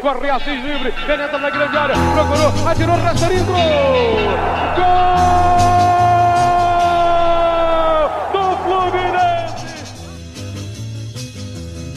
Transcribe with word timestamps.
corre 0.00 0.30
Assis 0.30 0.62
livre, 0.62 0.92
penetra 1.06 1.38
na 1.38 1.50
grande 1.50 1.76
área, 1.76 1.94
procurou, 2.14 2.68
atirou, 2.68 2.96
Rasterinho, 2.96 3.44
gol! 3.44 3.58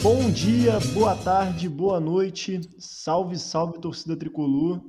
Bom 0.02 0.30
dia, 0.32 0.80
boa 0.92 1.14
tarde, 1.14 1.68
boa 1.68 2.00
noite, 2.00 2.60
salve, 2.78 3.38
salve 3.38 3.80
torcida 3.80 4.16
tricolor. 4.16 4.82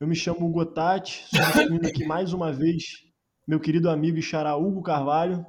Eu 0.00 0.08
me 0.08 0.16
chamo 0.16 0.44
Hugo 0.46 0.66
Tati, 0.66 1.24
substituindo 1.28 1.86
aqui 1.86 2.04
mais 2.04 2.32
uma 2.32 2.52
vez 2.52 3.04
meu 3.46 3.60
querido 3.60 3.88
amigo 3.88 4.18
e 4.18 4.22
xará 4.22 4.56
Hugo 4.56 4.82
Carvalho. 4.82 5.46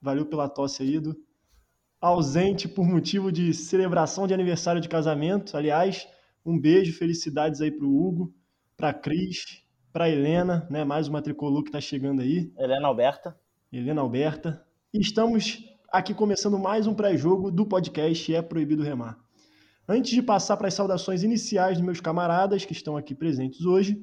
Valeu 0.00 0.24
pela 0.24 0.48
tosse 0.48 0.82
aí, 0.82 0.96
Edu. 0.96 1.14
Ausente 2.00 2.66
por 2.68 2.86
motivo 2.86 3.30
de 3.30 3.52
celebração 3.52 4.26
de 4.26 4.32
aniversário 4.32 4.80
de 4.80 4.88
casamento. 4.88 5.54
Aliás, 5.54 6.06
um 6.48 6.58
beijo, 6.58 6.96
felicidades 6.96 7.60
aí 7.60 7.70
pro 7.70 7.86
Hugo, 7.86 8.32
pra 8.74 8.94
Cris, 8.94 9.62
pra 9.92 10.08
Helena, 10.08 10.66
né? 10.70 10.82
Mais 10.82 11.06
uma 11.06 11.20
tricolor 11.20 11.62
que 11.62 11.70
tá 11.70 11.78
chegando 11.78 12.22
aí. 12.22 12.50
Helena 12.56 12.88
Alberta. 12.88 13.38
Helena 13.70 14.00
Alberta. 14.00 14.64
E 14.92 14.98
estamos 14.98 15.62
aqui 15.92 16.14
começando 16.14 16.58
mais 16.58 16.86
um 16.86 16.94
pré-jogo 16.94 17.50
do 17.50 17.66
podcast 17.66 18.34
É 18.34 18.40
Proibido 18.40 18.82
Remar. 18.82 19.18
Antes 19.86 20.10
de 20.10 20.22
passar 20.22 20.56
para 20.56 20.68
as 20.68 20.74
saudações 20.74 21.22
iniciais 21.22 21.76
dos 21.76 21.84
meus 21.84 22.00
camaradas 22.00 22.64
que 22.64 22.72
estão 22.72 22.96
aqui 22.96 23.14
presentes 23.14 23.66
hoje, 23.66 24.02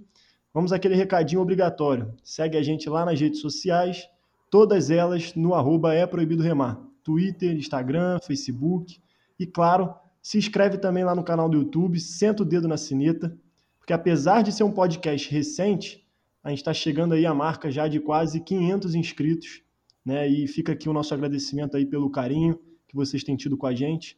vamos 0.53 0.72
àquele 0.72 0.94
recadinho 0.94 1.41
obrigatório. 1.41 2.14
Segue 2.23 2.59
a 2.59 2.62
gente 2.62 2.88
lá 2.88 3.05
nas 3.05 3.20
redes 3.20 3.41
sociais, 3.41 4.08
todas 4.52 4.91
elas 4.91 5.34
no 5.34 5.55
arroba 5.55 5.95
É 5.95 6.05
Proibido 6.05 6.44
Remar. 6.44 6.80
Twitter, 7.03 7.55
Instagram, 7.55 8.20
Facebook. 8.20 9.02
E 9.39 9.48
claro, 9.48 9.95
se 10.25 10.38
inscreve 10.38 10.77
também 10.77 11.03
lá 11.03 11.13
no 11.13 11.23
canal 11.23 11.47
do 11.47 11.57
YouTube, 11.57 11.99
senta 11.99 12.43
o 12.43 12.45
dedo 12.45 12.67
na 12.67 12.77
sineta, 12.77 13.38
porque 13.77 13.93
apesar 13.93 14.41
de 14.41 14.52
ser 14.52 14.63
um 14.63 14.71
podcast 14.71 15.29
recente, 15.29 16.03
a 16.44 16.50
gente 16.50 16.59
está 16.59 16.73
chegando 16.73 17.13
aí 17.13 17.25
a 17.25 17.33
marca 17.33 17.69
já 17.69 17.88
de 17.88 18.00
quase 18.00 18.39
500 18.39 18.95
inscritos 18.95 19.66
né? 20.05 20.27
E 20.27 20.47
fica 20.47 20.73
aqui 20.73 20.88
o 20.88 20.94
nosso 20.94 21.13
agradecimento 21.13 21.75
aí 21.75 21.85
pelo 21.85 22.11
carinho 22.11 22.59
que 22.88 22.95
vocês 22.95 23.23
têm 23.23 23.35
tido 23.35 23.58
com 23.58 23.66
a 23.66 23.73
gente 23.73 24.17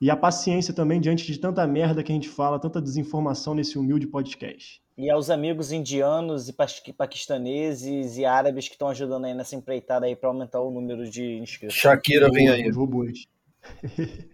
e 0.00 0.10
a 0.10 0.16
paciência 0.16 0.74
também 0.74 1.00
diante 1.00 1.24
de 1.24 1.38
tanta 1.38 1.66
merda 1.66 2.02
que 2.02 2.12
a 2.12 2.14
gente 2.14 2.28
fala, 2.28 2.58
tanta 2.58 2.82
desinformação 2.82 3.54
nesse 3.54 3.78
humilde 3.78 4.06
podcast. 4.06 4.82
E 4.98 5.08
aos 5.08 5.30
amigos 5.30 5.72
indianos 5.72 6.48
e 6.48 6.52
paquistaneses 6.92 8.18
e 8.18 8.24
árabes 8.24 8.68
que 8.68 8.74
estão 8.74 8.88
ajudando 8.88 9.24
aí 9.24 9.34
nessa 9.34 9.56
empreitada 9.56 10.04
aí 10.04 10.14
para 10.14 10.28
aumentar 10.28 10.60
o 10.60 10.70
número 10.70 11.08
de 11.08 11.38
inscritos. 11.38 11.74
Shakira 11.74 12.30
vem 12.30 12.48
aí. 12.48 12.68
Robôs. 12.70 13.26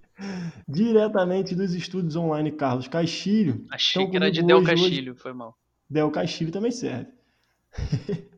Diretamente 0.69 1.55
dos 1.55 1.75
estúdios 1.75 2.17
online 2.17 2.53
Carlos 2.53 2.89
Castilho. 2.89 3.65
A 3.71 3.79
xícara 3.79 4.31
de 4.31 4.43
Del 4.43 4.63
Castilho, 4.63 5.13
hoje... 5.13 5.21
foi 5.21 5.33
mal. 5.33 5.57
Del 5.89 6.11
Castilho 6.11 6.53
também 6.53 6.71
serve. 6.71 7.09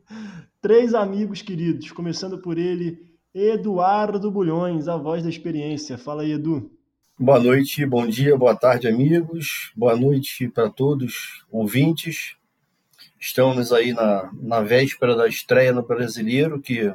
Três 0.61 0.93
amigos 0.93 1.41
queridos, 1.41 1.91
começando 1.91 2.37
por 2.37 2.57
ele, 2.57 3.13
Eduardo 3.33 4.31
Bulhões, 4.31 4.87
a 4.87 4.95
voz 4.95 5.23
da 5.23 5.29
experiência. 5.29 5.97
Fala 5.97 6.21
aí, 6.21 6.31
Edu. 6.31 6.71
Boa 7.19 7.39
noite, 7.39 7.85
bom 7.85 8.07
dia, 8.07 8.37
boa 8.37 8.55
tarde, 8.55 8.87
amigos. 8.87 9.71
Boa 9.75 9.95
noite 9.95 10.47
para 10.47 10.69
todos 10.69 11.45
ouvintes. 11.51 12.35
Estamos 13.19 13.71
aí 13.71 13.93
na, 13.93 14.31
na 14.33 14.61
véspera 14.61 15.15
da 15.15 15.27
estreia 15.27 15.71
no 15.71 15.83
Brasileiro, 15.83 16.61
que 16.61 16.93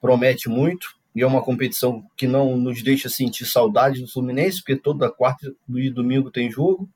promete 0.00 0.48
muito. 0.48 0.96
E 1.16 1.22
é 1.22 1.26
uma 1.26 1.42
competição 1.42 2.06
que 2.14 2.28
não 2.28 2.58
nos 2.58 2.82
deixa 2.82 3.08
sentir 3.08 3.46
saudade 3.46 4.02
do 4.02 4.06
Fluminense, 4.06 4.58
porque 4.58 4.76
toda 4.76 5.10
quarta 5.10 5.50
e 5.74 5.88
domingo 5.88 6.30
tem 6.30 6.50
jogo. 6.50 6.86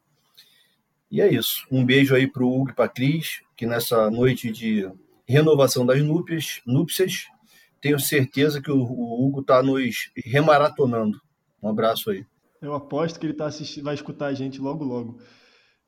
E 1.11 1.23
é 1.23 1.33
isso. 1.33 1.67
Um 1.73 1.83
beijo 1.83 2.15
aí 2.15 2.27
para 2.27 2.45
o 2.45 2.61
Hugo 2.61 2.71
e 2.71 2.75
para 2.75 2.85
a 2.85 2.89
Cris, 2.89 3.41
que 3.57 3.65
nessa 3.65 4.11
noite 4.11 4.53
de 4.53 4.87
renovação 5.27 5.87
das 5.87 6.03
núpcias, 6.03 6.61
núpcias 6.67 7.29
tenho 7.81 7.99
certeza 7.99 8.61
que 8.61 8.71
o, 8.71 8.77
o 8.77 9.27
Hugo 9.27 9.41
está 9.41 9.63
nos 9.63 10.11
remaratonando. 10.15 11.19
Um 11.63 11.71
abraço 11.71 12.11
aí. 12.11 12.27
Eu 12.61 12.75
aposto 12.75 13.19
que 13.19 13.25
ele 13.25 13.33
tá 13.33 13.47
assistindo, 13.47 13.85
vai 13.85 13.95
escutar 13.95 14.27
a 14.27 14.35
gente 14.35 14.61
logo 14.61 14.85
logo. 14.85 15.19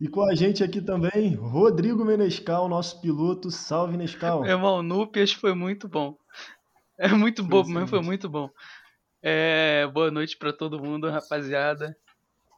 E 0.01 0.09
com 0.09 0.23
a 0.23 0.35
gente 0.35 0.65
aqui 0.65 0.81
também, 0.81 1.35
Rodrigo 1.35 2.03
Menescal, 2.03 2.67
nosso 2.67 2.99
piloto. 2.99 3.51
Salve, 3.51 3.99
Nescal. 3.99 4.41
Meu 4.41 4.53
irmão, 4.53 4.83
Núpias 4.83 5.35
foi 5.35 5.55
muito 5.55 5.87
bom. 5.87 6.17
É 7.03 7.09
muito 7.09 7.43
bobo, 7.43 7.69
mas 7.69 7.91
foi 7.91 8.01
muito 8.01 8.29
bom. 8.29 8.49
É, 9.21 9.89
boa 9.89 10.09
noite 10.09 10.37
para 10.37 10.53
todo 10.53 10.79
mundo, 10.79 11.11
rapaziada. 11.11 11.97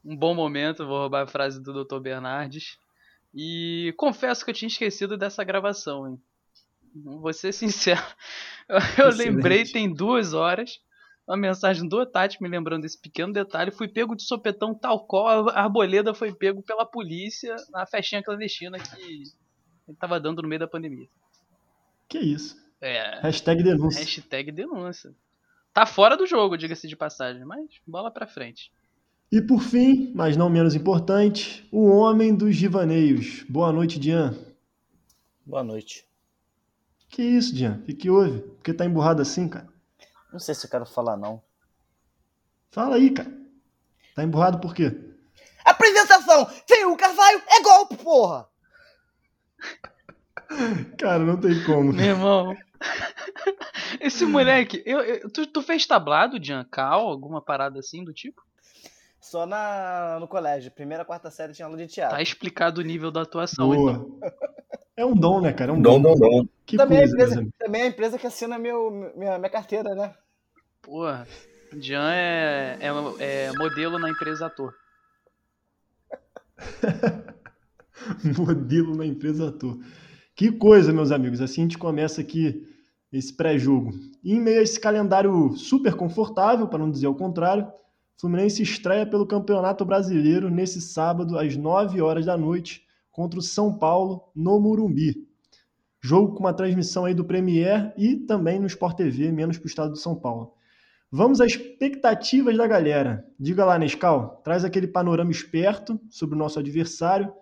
Um 0.04 0.14
bom 0.14 0.34
momento, 0.34 0.86
vou 0.86 0.98
roubar 0.98 1.22
a 1.22 1.26
frase 1.26 1.62
do 1.62 1.82
Dr. 1.82 1.98
Bernardes. 1.98 2.78
E 3.34 3.94
confesso 3.96 4.44
que 4.44 4.50
eu 4.50 4.54
tinha 4.54 4.68
esquecido 4.68 5.16
dessa 5.16 5.42
gravação, 5.42 6.06
hein? 6.06 6.22
Vou 6.94 7.32
ser 7.32 7.52
sincero. 7.52 8.02
Eu, 8.66 9.10
eu 9.10 9.14
lembrei, 9.14 9.64
tem 9.64 9.92
duas 9.92 10.32
horas 10.32 10.80
uma 11.26 11.36
mensagem 11.36 11.86
do 11.86 12.04
Tati 12.06 12.42
me 12.42 12.48
lembrando 12.48 12.82
desse 12.82 12.98
pequeno 12.98 13.32
detalhe. 13.32 13.70
Fui 13.70 13.88
pego 13.88 14.14
de 14.14 14.22
sopetão 14.22 14.74
tal 14.74 15.06
qual 15.06 15.48
a 15.48 15.60
Arboleda 15.60 16.14
foi 16.14 16.34
pego 16.34 16.62
pela 16.62 16.86
polícia 16.86 17.56
na 17.70 17.86
festinha 17.86 18.22
clandestina 18.22 18.78
que 18.78 19.02
ele 19.02 19.96
tava 19.98 20.18
dando 20.20 20.40
no 20.40 20.48
meio 20.48 20.60
da 20.60 20.68
pandemia. 20.68 21.08
Que 22.08 22.18
isso? 22.18 22.63
É. 22.84 23.20
Hashtag 23.22 23.62
denúncia. 23.62 24.00
Hashtag 24.00 24.52
denúncia. 24.52 25.14
Tá 25.72 25.86
fora 25.86 26.18
do 26.18 26.26
jogo, 26.26 26.58
diga-se 26.58 26.86
de 26.86 26.94
passagem, 26.94 27.42
mas 27.42 27.80
bola 27.86 28.10
pra 28.10 28.26
frente. 28.26 28.70
E 29.32 29.40
por 29.40 29.62
fim, 29.62 30.12
mas 30.14 30.36
não 30.36 30.50
menos 30.50 30.74
importante, 30.74 31.66
o 31.72 31.88
homem 31.88 32.34
dos 32.34 32.54
divaneios. 32.54 33.42
Boa 33.48 33.72
noite, 33.72 33.98
Dian. 33.98 34.36
Boa 35.46 35.64
noite. 35.64 36.06
Que 37.08 37.22
isso, 37.22 37.54
Dian? 37.54 37.78
O 37.80 37.86
que, 37.86 37.94
que 37.94 38.10
houve? 38.10 38.40
Por 38.40 38.62
que 38.62 38.74
tá 38.74 38.84
emburrado 38.84 39.22
assim, 39.22 39.48
cara? 39.48 39.66
Não 40.30 40.38
sei 40.38 40.54
se 40.54 40.66
eu 40.66 40.70
quero 40.70 40.84
falar, 40.84 41.16
não. 41.16 41.42
Fala 42.70 42.96
aí, 42.96 43.10
cara. 43.10 43.32
Tá 44.14 44.22
emburrado 44.22 44.60
por 44.60 44.74
quê? 44.74 44.94
Apresentação 45.64 46.46
sem 46.66 46.84
o 46.84 46.96
Carvalho 46.98 47.42
é 47.48 47.62
golpe, 47.62 47.96
porra! 47.96 48.46
Cara, 50.98 51.20
não 51.20 51.40
tem 51.40 51.64
como. 51.64 51.92
Meu 51.92 52.04
irmão. 52.04 52.54
Esse 54.00 54.24
moleque, 54.24 54.82
eu, 54.84 55.00
eu, 55.00 55.30
tu, 55.30 55.46
tu 55.46 55.62
fez 55.62 55.86
tablado 55.86 56.38
de 56.38 56.52
Ancal, 56.52 57.06
alguma 57.06 57.40
parada 57.40 57.78
assim 57.78 58.04
do 58.04 58.12
tipo? 58.12 58.42
Só 59.20 59.46
na, 59.46 60.18
no 60.20 60.28
colégio. 60.28 60.70
Primeira, 60.70 61.04
quarta 61.04 61.30
série 61.30 61.52
tinha 61.52 61.66
aula 61.66 61.78
de 61.78 61.86
teatro. 61.86 62.16
Tá 62.16 62.22
explicado 62.22 62.80
o 62.80 62.84
nível 62.84 63.10
da 63.10 63.22
atuação, 63.22 63.68
Boa. 63.68 63.92
então. 63.92 64.20
É 64.96 65.04
um 65.04 65.14
dom, 65.14 65.40
né, 65.40 65.52
cara? 65.52 65.72
É 65.72 65.74
um 65.74 65.80
Dom, 65.80 66.00
dom, 66.00 66.14
dom. 66.14 66.46
Que 66.64 66.76
também, 66.76 66.98
coisa, 66.98 67.12
é 67.12 67.20
a 67.20 67.24
empresa, 67.24 67.40
amigos. 67.40 67.54
também 67.58 67.80
é 67.80 67.84
a 67.84 67.88
empresa 67.88 68.18
que 68.18 68.26
assina 68.26 68.58
meu, 68.58 69.12
minha, 69.16 69.38
minha 69.38 69.50
carteira, 69.50 69.94
né? 69.94 70.14
Porra, 70.80 71.26
Jean 71.80 72.12
é, 72.12 72.78
é, 72.80 73.46
é 73.46 73.52
modelo 73.52 73.98
na 73.98 74.08
empresa 74.10 74.46
ator. 74.46 74.74
Modelo 78.38 78.94
na 78.94 79.06
empresa 79.06 79.48
ator. 79.48 79.78
Que 80.36 80.52
coisa, 80.52 80.92
meus 80.92 81.10
amigos. 81.10 81.40
Assim 81.40 81.62
a 81.62 81.64
gente 81.64 81.78
começa 81.78 82.20
aqui 82.20 82.66
esse 83.18 83.32
pré-jogo. 83.32 83.92
E 84.22 84.32
em 84.34 84.40
meio 84.40 84.60
a 84.60 84.62
esse 84.62 84.78
calendário 84.78 85.56
super 85.56 85.94
confortável, 85.94 86.68
para 86.68 86.78
não 86.78 86.90
dizer 86.90 87.06
o 87.06 87.14
contrário, 87.14 87.64
o 87.66 88.20
Fluminense 88.20 88.62
estreia 88.62 89.06
pelo 89.06 89.26
Campeonato 89.26 89.84
Brasileiro 89.84 90.50
nesse 90.50 90.80
sábado, 90.80 91.38
às 91.38 91.56
9 91.56 92.00
horas 92.00 92.26
da 92.26 92.36
noite, 92.36 92.82
contra 93.10 93.38
o 93.38 93.42
São 93.42 93.76
Paulo, 93.76 94.30
no 94.34 94.58
Murumbi. 94.60 95.26
Jogo 96.00 96.34
com 96.34 96.40
uma 96.40 96.52
transmissão 96.52 97.04
aí 97.04 97.14
do 97.14 97.24
Premier 97.24 97.92
e 97.96 98.16
também 98.16 98.60
no 98.60 98.66
Sport 98.66 98.96
TV, 98.96 99.32
menos 99.32 99.56
para 99.56 99.64
o 99.64 99.68
estado 99.68 99.92
de 99.92 100.00
São 100.00 100.14
Paulo. 100.14 100.52
Vamos 101.10 101.40
às 101.40 101.52
expectativas 101.52 102.56
da 102.56 102.66
galera. 102.66 103.24
Diga 103.38 103.64
lá, 103.64 103.78
Nescau, 103.78 104.40
traz 104.44 104.64
aquele 104.64 104.86
panorama 104.86 105.30
esperto 105.30 105.98
sobre 106.10 106.34
o 106.34 106.38
nosso 106.38 106.58
adversário 106.58 107.32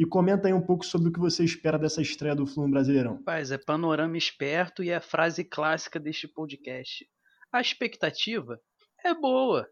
e 0.00 0.06
comenta 0.06 0.48
aí 0.48 0.54
um 0.54 0.62
pouco 0.62 0.82
sobre 0.82 1.10
o 1.10 1.12
que 1.12 1.20
você 1.20 1.44
espera 1.44 1.78
dessa 1.78 2.00
estreia 2.00 2.34
do 2.34 2.46
Fluminense 2.46 2.72
Brasileirão. 2.72 3.16
Rapaz, 3.16 3.52
é 3.52 3.58
panorama 3.58 4.16
esperto 4.16 4.82
e 4.82 4.88
é 4.88 4.96
a 4.96 5.00
frase 5.00 5.44
clássica 5.44 6.00
deste 6.00 6.26
podcast. 6.26 7.06
A 7.52 7.60
expectativa 7.60 8.58
é 9.04 9.12
boa. 9.12 9.68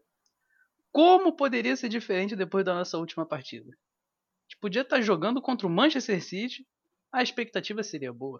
Como 0.91 1.35
poderia 1.35 1.75
ser 1.75 1.89
diferente 1.89 2.35
depois 2.35 2.63
da 2.63 2.75
nossa 2.75 2.99
última 2.99 3.25
partida? 3.25 3.71
A 3.71 4.51
gente 4.51 4.59
podia 4.61 4.83
estar 4.83 5.01
jogando 5.01 5.41
contra 5.41 5.65
o 5.65 5.69
Manchester 5.69 6.23
City, 6.23 6.63
a 7.11 7.23
expectativa 7.23 7.81
seria 7.81 8.13
boa. 8.13 8.39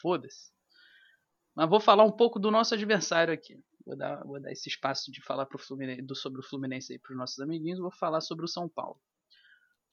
Foda-se. 0.00 0.52
Mas 1.52 1.68
vou 1.68 1.80
falar 1.80 2.04
um 2.04 2.12
pouco 2.12 2.38
do 2.38 2.48
nosso 2.48 2.74
adversário 2.74 3.34
aqui. 3.34 3.60
Vou 3.84 3.96
dar, 3.96 4.22
vou 4.22 4.40
dar 4.40 4.52
esse 4.52 4.68
espaço 4.68 5.10
de 5.10 5.20
falar 5.20 5.48
do, 6.04 6.14
sobre 6.14 6.38
o 6.38 6.44
Fluminense 6.44 6.92
aí 6.92 6.98
para 7.00 7.10
os 7.10 7.18
nossos 7.18 7.40
amiguinhos. 7.40 7.80
Vou 7.80 7.90
falar 7.90 8.20
sobre 8.20 8.44
o 8.44 8.48
São 8.48 8.68
Paulo. 8.68 9.00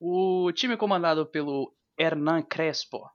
O 0.03 0.51
time 0.51 0.75
comandado 0.75 1.27
pelo 1.27 1.71
Hernan 1.95 2.41
Crespo 2.41 3.07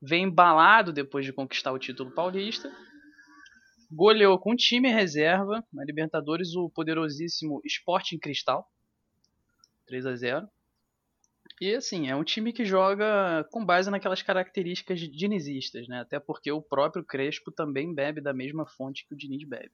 vem 0.00 0.24
embalado 0.24 0.90
depois 0.90 1.26
de 1.26 1.32
conquistar 1.32 1.72
o 1.72 1.78
título 1.78 2.10
paulista. 2.10 2.74
Goleou 3.90 4.38
com 4.38 4.56
time 4.56 4.88
reserva 4.88 5.62
na 5.70 5.84
Libertadores 5.84 6.56
o 6.56 6.70
poderosíssimo 6.70 7.60
Sporting 7.66 8.18
Cristal. 8.18 8.66
3 9.86 10.06
a 10.06 10.16
0 10.16 10.48
E 11.60 11.74
assim, 11.74 12.08
é 12.08 12.16
um 12.16 12.24
time 12.24 12.50
que 12.50 12.64
joga 12.64 13.46
com 13.52 13.62
base 13.62 13.90
naquelas 13.90 14.22
características 14.22 15.00
dinizistas, 15.00 15.86
né? 15.86 16.00
Até 16.00 16.18
porque 16.18 16.50
o 16.50 16.62
próprio 16.62 17.04
Crespo 17.04 17.52
também 17.52 17.94
bebe 17.94 18.22
da 18.22 18.32
mesma 18.32 18.64
fonte 18.64 19.06
que 19.06 19.12
o 19.12 19.18
Diniz 19.18 19.46
bebe. 19.46 19.72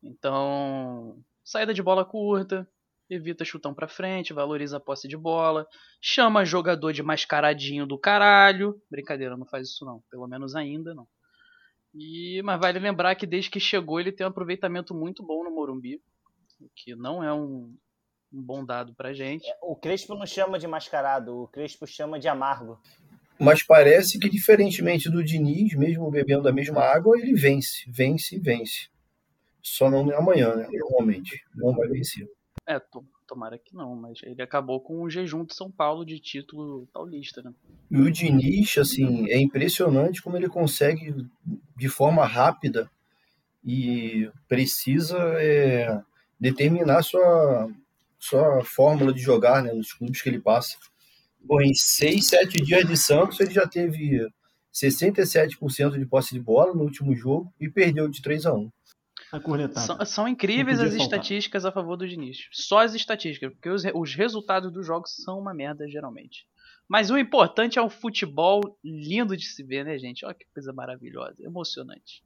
Então, 0.00 1.20
saída 1.42 1.74
de 1.74 1.82
bola 1.82 2.04
curta, 2.04 2.68
evita 3.10 3.44
chutão 3.44 3.74
pra 3.74 3.88
frente, 3.88 4.32
valoriza 4.32 4.76
a 4.76 4.80
posse 4.80 5.08
de 5.08 5.16
bola, 5.16 5.66
chama 6.00 6.44
jogador 6.44 6.92
de 6.92 7.02
mascaradinho 7.02 7.86
do 7.86 7.98
caralho. 7.98 8.80
Brincadeira, 8.90 9.36
não 9.36 9.46
faz 9.46 9.68
isso 9.68 9.84
não, 9.84 10.02
pelo 10.10 10.26
menos 10.28 10.54
ainda 10.54 10.94
não. 10.94 11.06
E, 11.94 12.40
mas 12.44 12.60
vale 12.60 12.78
lembrar 12.78 13.14
que 13.16 13.26
desde 13.26 13.50
que 13.50 13.58
chegou 13.58 13.98
ele 13.98 14.12
tem 14.12 14.24
um 14.24 14.30
aproveitamento 14.30 14.94
muito 14.94 15.24
bom 15.24 15.42
no 15.42 15.50
Morumbi, 15.50 16.00
o 16.60 16.68
que 16.74 16.94
não 16.94 17.22
é 17.22 17.32
um, 17.32 17.74
um 18.32 18.42
bom 18.42 18.64
dado 18.64 18.94
pra 18.94 19.12
gente. 19.12 19.44
O 19.60 19.74
Crespo 19.74 20.14
não 20.14 20.26
chama 20.26 20.58
de 20.58 20.66
mascarado, 20.66 21.36
o 21.36 21.48
Crespo 21.48 21.86
chama 21.86 22.18
de 22.20 22.28
amargo. 22.28 22.80
Mas 23.38 23.62
parece 23.62 24.18
que, 24.18 24.28
diferentemente 24.28 25.10
do 25.10 25.24
Diniz, 25.24 25.74
mesmo 25.74 26.10
bebendo 26.10 26.42
da 26.42 26.52
mesma 26.52 26.82
água, 26.82 27.18
ele 27.18 27.32
vence, 27.32 27.90
vence, 27.90 28.38
vence. 28.38 28.90
Só 29.62 29.90
não 29.90 30.14
amanhã, 30.14 30.54
né? 30.54 30.68
Normalmente. 30.70 31.42
Não 31.54 31.74
vai 31.74 31.88
vencer. 31.88 32.28
É, 32.70 32.78
to- 32.78 33.04
tomara 33.26 33.58
que 33.58 33.74
não, 33.74 33.96
mas 33.96 34.20
ele 34.22 34.40
acabou 34.40 34.80
com 34.80 35.02
o 35.02 35.10
jejum 35.10 35.44
de 35.44 35.52
São 35.56 35.68
Paulo 35.68 36.04
de 36.04 36.20
título 36.20 36.86
paulista, 36.92 37.42
né? 37.42 37.52
E 37.90 37.96
o 38.00 38.08
Diniz, 38.12 38.78
assim, 38.78 39.28
é 39.28 39.40
impressionante 39.40 40.22
como 40.22 40.36
ele 40.36 40.48
consegue, 40.48 41.12
de 41.76 41.88
forma 41.88 42.24
rápida 42.24 42.88
e 43.64 44.30
precisa, 44.46 45.18
é, 45.40 46.00
determinar 46.38 47.02
sua, 47.02 47.68
sua 48.20 48.64
fórmula 48.64 49.12
de 49.12 49.20
jogar 49.20 49.64
né, 49.64 49.72
nos 49.72 49.92
clubes 49.92 50.22
que 50.22 50.28
ele 50.28 50.40
passa. 50.40 50.76
Pô, 51.44 51.60
em 51.60 51.74
seis, 51.74 52.28
sete 52.28 52.62
dias 52.62 52.86
de 52.86 52.96
Santos, 52.96 53.40
ele 53.40 53.50
já 53.52 53.66
teve 53.66 54.28
67% 54.72 55.98
de 55.98 56.06
posse 56.06 56.34
de 56.34 56.40
bola 56.40 56.72
no 56.72 56.84
último 56.84 57.16
jogo 57.16 57.52
e 57.58 57.68
perdeu 57.68 58.08
de 58.08 58.22
3 58.22 58.46
a 58.46 58.54
1 58.54 58.70
A 59.32 59.38
cornetada. 59.40 59.80
São, 59.86 60.04
são 60.04 60.28
incríveis 60.28 60.80
as 60.80 60.88
faltar. 60.90 61.04
estatísticas 61.04 61.64
a 61.64 61.70
favor 61.72 61.96
do 61.96 62.08
Diniz. 62.08 62.48
Só 62.52 62.80
as 62.80 62.94
estatísticas, 62.94 63.52
porque 63.52 63.68
os, 63.68 63.82
os 63.94 64.14
resultados 64.14 64.72
dos 64.72 64.86
jogos 64.86 65.14
são 65.22 65.38
uma 65.38 65.54
merda, 65.54 65.88
geralmente. 65.88 66.46
Mas 66.88 67.10
o 67.10 67.16
importante 67.18 67.78
é 67.78 67.82
um 67.82 67.88
futebol 67.90 68.60
lindo 68.82 69.36
de 69.36 69.44
se 69.46 69.62
ver, 69.62 69.84
né, 69.84 69.96
gente? 69.98 70.24
Olha 70.24 70.34
que 70.34 70.44
coisa 70.52 70.72
maravilhosa, 70.72 71.44
emocionante. 71.44 72.24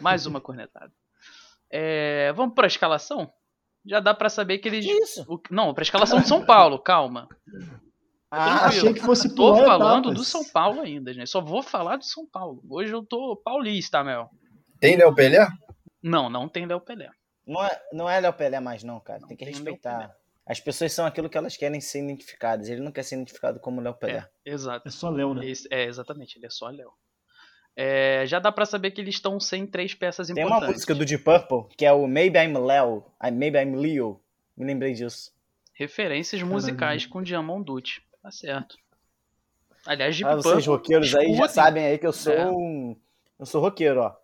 Mais 0.00 0.26
uma 0.26 0.40
cornetada. 0.42 0.92
É, 1.68 2.32
vamos 2.34 2.54
para 2.54 2.66
a 2.66 2.68
escalação? 2.68 3.32
Já 3.84 3.98
dá 3.98 4.12
pra 4.14 4.28
saber 4.28 4.58
que 4.58 4.68
eles. 4.68 4.84
Que 4.84 4.92
isso? 4.92 5.24
o- 5.28 5.40
não, 5.50 5.72
pra 5.74 5.82
escalação 5.82 6.20
de 6.20 6.28
São 6.28 6.44
Paulo, 6.44 6.78
calma. 6.78 7.26
Ah, 8.30 8.66
Achei 8.66 8.92
que 8.94 9.00
fosse 9.00 9.34
Tô 9.34 9.56
falando 9.56 10.10
etapas. 10.10 10.14
do 10.18 10.24
São 10.24 10.44
Paulo 10.50 10.80
ainda, 10.82 11.12
gente. 11.12 11.28
Só 11.28 11.40
vou 11.40 11.62
falar 11.62 11.96
do 11.96 12.04
São 12.04 12.24
Paulo. 12.26 12.62
Hoje 12.68 12.92
eu 12.92 13.02
tô 13.04 13.34
paulista, 13.44 14.04
Mel. 14.04 14.30
Tem 14.78 14.96
Léo 14.96 15.12
Pelé? 15.14 15.48
Não, 16.02 16.28
não 16.30 16.48
tem 16.48 16.66
Léo 16.66 16.80
Pelé. 16.80 17.10
não 17.46 17.64
é, 17.64 17.82
não 17.92 18.08
é 18.10 18.20
Léo 18.20 18.32
Pelé 18.32 18.60
mais, 18.60 18.82
não, 18.84 18.98
cara. 19.00 19.20
Tem 19.26 19.36
que 19.36 19.44
tem 19.44 19.52
respeitar. 19.54 20.14
As 20.46 20.58
pessoas 20.58 20.92
são 20.92 21.06
aquilo 21.06 21.28
que 21.28 21.38
elas 21.38 21.56
querem 21.56 21.80
ser 21.80 22.02
identificadas. 22.02 22.68
Ele 22.68 22.80
não 22.80 22.90
quer 22.90 23.02
ser 23.04 23.14
identificado 23.16 23.60
como 23.60 23.80
Léo 23.80 23.94
Pelé. 23.94 24.26
É, 24.44 24.50
exato. 24.50 24.88
É 24.88 24.90
só 24.90 25.08
Léo, 25.10 25.34
né? 25.34 25.46
Esse- 25.46 25.68
é, 25.70 25.84
exatamente, 25.84 26.36
ele 26.38 26.46
é 26.46 26.50
só 26.50 26.68
Léo. 26.68 26.90
É, 27.76 28.24
já 28.26 28.38
dá 28.40 28.50
pra 28.50 28.66
saber 28.66 28.90
que 28.90 29.00
eles 29.00 29.14
estão 29.14 29.38
sem 29.38 29.64
três 29.66 29.94
peças 29.94 30.26
Tem 30.26 30.36
uma 30.44 30.48
importantes. 30.56 30.74
música 30.76 30.94
do 30.94 31.04
Deep 31.04 31.22
Purple 31.22 31.74
que 31.76 31.86
é 31.86 31.92
o 31.92 32.06
Maybe 32.06 32.38
I'm 32.38 32.58
Léo, 32.58 33.04
I- 33.22 33.30
Maybe 33.30 33.58
I'm 33.58 33.76
Leo. 33.76 34.20
Me 34.56 34.66
lembrei 34.66 34.92
disso. 34.92 35.32
Referências 35.72 36.40
Caralho. 36.40 36.52
musicais 36.54 37.06
com 37.06 37.22
Diamond 37.22 37.64
Dutti. 37.64 38.02
Tá 38.22 38.30
certo. 38.30 38.76
Aliás, 39.86 40.14
Deep 40.16 40.28
Ah, 40.30 40.34
vocês 40.36 40.54
Purple, 40.56 40.70
roqueiros 40.72 41.14
aí 41.14 41.26
já 41.28 41.30
escutem. 41.32 41.48
sabem 41.54 41.86
aí 41.86 41.96
que 41.98 42.06
eu 42.06 42.12
sou 42.12 42.32
É. 42.32 42.50
um. 42.50 42.96
Eu 43.38 43.46
sou 43.46 43.62
roqueiro, 43.62 44.00
ó. 44.00 44.14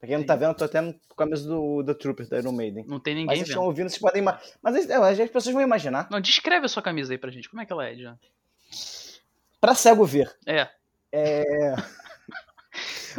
Pra 0.00 0.08
quem 0.08 0.16
não 0.16 0.24
tá 0.24 0.34
vendo, 0.34 0.48
eu 0.52 0.54
tô 0.54 0.64
até 0.64 0.80
com 0.80 0.98
a 1.12 1.14
camisa 1.14 1.46
do 1.46 1.84
The 1.84 1.92
Trooper 1.92 2.26
da 2.26 2.38
Iron 2.38 2.52
Maiden. 2.52 2.86
Não 2.86 2.98
tem 2.98 3.14
Mas 3.14 3.22
ninguém 3.22 3.36
vocês 3.36 3.48
estão 3.48 3.62
vendo. 3.62 3.68
ouvindo, 3.68 3.88
vocês 3.90 4.00
podem 4.00 4.22
imaginar. 4.22 4.42
Mas 4.62 4.88
é, 4.88 4.94
as 4.96 5.30
pessoas 5.30 5.52
vão 5.52 5.62
imaginar. 5.62 6.08
Não, 6.10 6.20
descreve 6.20 6.64
a 6.64 6.68
sua 6.70 6.82
camisa 6.82 7.12
aí 7.12 7.18
pra 7.18 7.30
gente. 7.30 7.50
Como 7.50 7.60
é 7.60 7.66
que 7.66 7.72
ela 7.72 7.86
é, 7.86 7.94
Jean? 7.94 8.18
Pra 9.60 9.74
cego 9.74 10.06
ver. 10.06 10.34
É, 11.12 11.74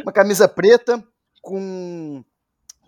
Uma 0.02 0.12
camisa 0.12 0.48
preta 0.48 1.04
com 1.42 2.24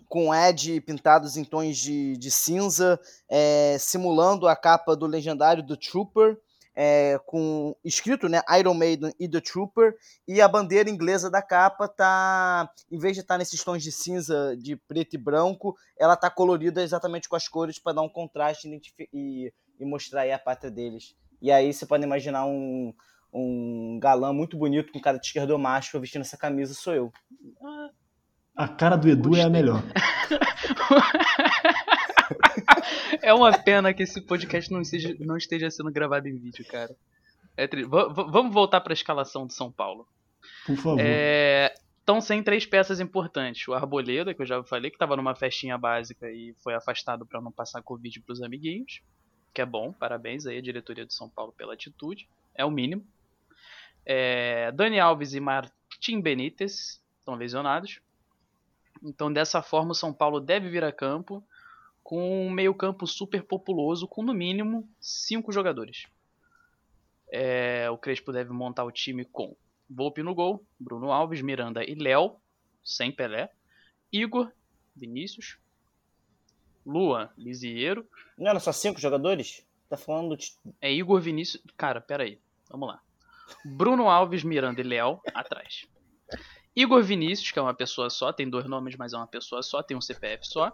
com 0.08 0.32
Ed 0.32 0.80
pintados 0.82 1.36
em 1.36 1.44
tons 1.44 1.76
de, 1.76 2.16
de 2.16 2.30
cinza, 2.30 3.00
é, 3.28 3.76
simulando 3.80 4.46
a 4.46 4.54
capa 4.54 4.94
do 4.94 5.06
legendário 5.06 5.60
do 5.60 5.76
Trooper, 5.76 6.38
é, 6.74 7.18
com 7.26 7.76
escrito 7.84 8.28
né, 8.28 8.42
Iron 8.58 8.74
Maiden 8.74 9.12
e 9.18 9.28
The 9.28 9.40
Trooper, 9.40 9.94
e 10.26 10.40
a 10.40 10.48
bandeira 10.48 10.90
inglesa 10.90 11.30
da 11.30 11.40
capa 11.40 11.86
tá, 11.86 12.68
em 12.90 12.98
vez 12.98 13.14
de 13.14 13.20
estar 13.20 13.38
nesses 13.38 13.62
tons 13.62 13.82
de 13.82 13.92
cinza, 13.92 14.56
de 14.56 14.76
preto 14.76 15.14
e 15.14 15.18
branco, 15.18 15.76
ela 15.98 16.16
tá 16.16 16.30
colorida 16.30 16.82
exatamente 16.82 17.28
com 17.28 17.36
as 17.36 17.48
cores 17.48 17.78
para 17.78 17.94
dar 17.94 18.02
um 18.02 18.08
contraste 18.08 18.68
e, 19.12 19.52
e 19.78 19.84
mostrar 19.84 20.22
aí 20.22 20.32
a 20.32 20.38
pátria 20.38 20.70
deles. 20.70 21.14
E 21.40 21.52
aí 21.52 21.72
você 21.72 21.86
pode 21.86 22.04
imaginar 22.04 22.46
um, 22.46 22.92
um 23.32 23.98
galã 24.00 24.32
muito 24.32 24.56
bonito 24.56 24.92
com 24.92 25.00
cara 25.00 25.18
de 25.18 25.26
esquerdomacho 25.26 26.00
vestindo 26.00 26.22
essa 26.22 26.38
camisa, 26.38 26.74
sou 26.74 26.94
eu. 26.94 27.12
A 28.56 28.68
cara 28.68 28.96
do 28.96 29.08
Edu 29.08 29.36
é 29.36 29.42
a 29.42 29.48
Gostei. 29.48 29.50
melhor. 29.50 29.82
é 33.22 33.32
uma 33.32 33.56
pena 33.56 33.92
que 33.94 34.02
esse 34.02 34.20
podcast 34.20 34.70
não 34.72 34.80
esteja, 34.80 35.14
não 35.20 35.36
esteja 35.36 35.70
sendo 35.70 35.90
gravado 35.90 36.28
em 36.28 36.36
vídeo, 36.36 36.64
cara. 36.66 36.94
É 37.56 37.66
tri- 37.66 37.84
va- 37.84 38.08
va- 38.08 38.24
vamos 38.24 38.52
voltar 38.52 38.80
pra 38.80 38.92
escalação 38.92 39.46
do 39.46 39.52
São 39.52 39.70
Paulo. 39.70 40.06
Por 40.66 40.76
favor. 40.76 41.00
Estão 41.98 42.20
sem 42.20 42.42
três 42.42 42.66
peças 42.66 43.00
importantes. 43.00 43.66
O 43.66 43.72
Arboleda, 43.72 44.34
que 44.34 44.42
eu 44.42 44.46
já 44.46 44.62
falei, 44.64 44.90
que 44.90 44.96
estava 44.96 45.16
numa 45.16 45.34
festinha 45.34 45.78
básica 45.78 46.30
e 46.30 46.54
foi 46.62 46.74
afastado 46.74 47.24
para 47.24 47.40
não 47.40 47.50
passar 47.50 47.80
Covid 47.82 48.20
pros 48.20 48.42
amiguinhos. 48.42 49.00
Que 49.54 49.62
é 49.62 49.66
bom, 49.66 49.92
parabéns 49.92 50.46
aí 50.46 50.58
à 50.58 50.60
diretoria 50.60 51.06
do 51.06 51.12
São 51.12 51.30
Paulo 51.30 51.52
pela 51.56 51.74
atitude. 51.74 52.28
É 52.54 52.64
o 52.64 52.70
mínimo. 52.70 53.06
É, 54.04 54.70
Dani 54.72 55.00
Alves 55.00 55.32
e 55.32 55.40
Martim 55.40 56.20
Benítez 56.20 57.00
estão 57.18 57.34
lesionados. 57.36 58.00
Então, 59.02 59.32
dessa 59.32 59.62
forma, 59.62 59.92
o 59.92 59.94
São 59.94 60.12
Paulo 60.12 60.40
deve 60.40 60.68
vir 60.68 60.84
a 60.84 60.92
campo 60.92 61.42
com 62.04 62.46
um 62.46 62.50
meio-campo 62.50 63.06
super 63.06 63.42
populoso, 63.42 64.06
com 64.06 64.22
no 64.22 64.34
mínimo 64.34 64.86
cinco 65.00 65.50
jogadores. 65.50 66.06
É, 67.32 67.90
o 67.90 67.96
Crespo 67.96 68.30
deve 68.30 68.52
montar 68.52 68.84
o 68.84 68.92
time 68.92 69.24
com 69.24 69.56
Volpe 69.88 70.22
no 70.22 70.34
gol, 70.34 70.64
Bruno 70.78 71.10
Alves, 71.10 71.40
Miranda 71.40 71.82
e 71.82 71.94
Léo, 71.94 72.36
sem 72.84 73.10
Pelé, 73.10 73.50
Igor, 74.12 74.52
Vinícius, 74.94 75.58
Luan, 76.86 77.30
Lisieiro, 77.36 78.06
Não 78.36 78.50
eram 78.50 78.60
só 78.60 78.70
cinco 78.70 79.00
jogadores? 79.00 79.66
Tá 79.88 79.96
falando 79.96 80.36
de. 80.36 80.52
é 80.80 80.92
Igor 80.92 81.20
Vinícius. 81.20 81.62
Cara, 81.76 82.00
pera 82.00 82.24
aí, 82.24 82.38
vamos 82.68 82.88
lá. 82.88 83.00
Bruno 83.64 84.08
Alves, 84.08 84.44
Miranda 84.44 84.80
e 84.80 84.84
Léo 84.84 85.20
atrás. 85.34 85.86
Igor 86.76 87.02
Vinícius, 87.02 87.50
que 87.50 87.58
é 87.58 87.62
uma 87.62 87.74
pessoa 87.74 88.10
só, 88.10 88.32
tem 88.32 88.48
dois 88.48 88.66
nomes, 88.66 88.96
mas 88.96 89.12
é 89.12 89.16
uma 89.16 89.26
pessoa 89.26 89.62
só, 89.62 89.82
tem 89.82 89.96
um 89.96 90.00
CPF 90.00 90.46
só. 90.46 90.72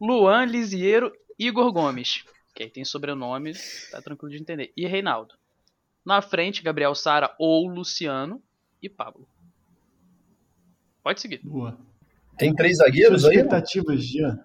Luan, 0.00 0.46
Lisieiro, 0.46 1.12
Igor 1.38 1.70
Gomes, 1.72 2.24
que 2.54 2.62
aí 2.62 2.70
tem 2.70 2.84
sobrenome, 2.84 3.52
tá 3.90 4.00
tranquilo 4.00 4.32
de 4.32 4.40
entender. 4.40 4.72
E 4.76 4.86
Reinaldo. 4.86 5.34
Na 6.04 6.22
frente, 6.22 6.62
Gabriel 6.62 6.94
Sara 6.94 7.34
ou 7.38 7.68
Luciano 7.68 8.42
e 8.82 8.88
Pablo. 8.88 9.28
Pode 11.02 11.20
seguir. 11.20 11.40
Boa. 11.44 11.78
Tem 12.38 12.54
três 12.54 12.78
zagueiros 12.78 13.24
aí? 13.26 13.36
expectativas, 13.36 14.02
Jean? 14.02 14.42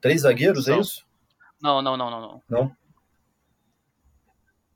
Três 0.00 0.22
zagueiros, 0.22 0.66
é 0.68 0.78
isso? 0.78 1.04
Não, 1.60 1.82
não, 1.82 1.96
não, 1.96 2.10
não, 2.10 2.42
não. 2.48 2.76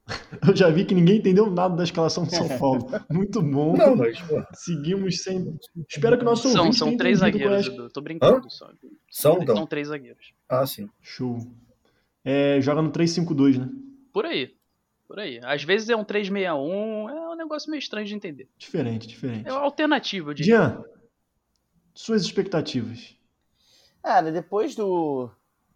Eu 0.46 0.54
já 0.54 0.68
vi 0.68 0.84
que 0.84 0.94
ninguém 0.94 1.18
entendeu 1.18 1.50
nada 1.50 1.76
da 1.76 1.84
escalação 1.84 2.24
de 2.24 2.36
São 2.36 2.46
Paulo. 2.58 2.88
Muito 3.10 3.40
bom. 3.40 3.76
Não, 3.76 3.96
mas, 3.96 4.20
pô, 4.20 4.42
Seguimos 4.52 5.22
sem. 5.22 5.58
Espero 5.88 6.18
que 6.18 6.24
nosso 6.24 6.48
São, 6.50 6.72
são 6.72 6.88
tenha 6.88 6.98
três 6.98 7.18
é 7.18 7.20
zagueiros, 7.20 7.66
Edu. 7.66 7.88
Tô 7.90 8.00
brincando 8.00 8.50
só. 8.50 8.66
são, 9.10 9.34
São 9.34 9.42
então. 9.42 9.66
três 9.66 9.88
zagueiros. 9.88 10.32
Ah, 10.48 10.66
sim. 10.66 10.90
Show. 11.00 11.38
É, 12.24 12.60
joga 12.60 12.82
no 12.82 12.90
3-5-2, 12.90 13.58
né? 13.58 13.68
Por 14.12 14.24
aí. 14.26 14.54
Por 15.06 15.18
aí. 15.18 15.40
Às 15.42 15.62
vezes 15.62 15.88
é 15.88 15.96
um 15.96 16.04
361, 16.04 17.08
é 17.08 17.30
um 17.30 17.36
negócio 17.36 17.70
meio 17.70 17.78
estranho 17.78 18.06
de 18.06 18.14
entender. 18.14 18.48
Diferente, 18.56 19.06
diferente. 19.06 19.46
É 19.46 19.52
uma 19.52 19.60
alternativa, 19.60 20.30
eu 20.30 20.34
diria. 20.34 20.56
Jean, 20.56 20.84
suas 21.94 22.22
expectativas. 22.22 23.16
Cara, 24.02 24.32
depois 24.32 24.74
do, 24.74 25.30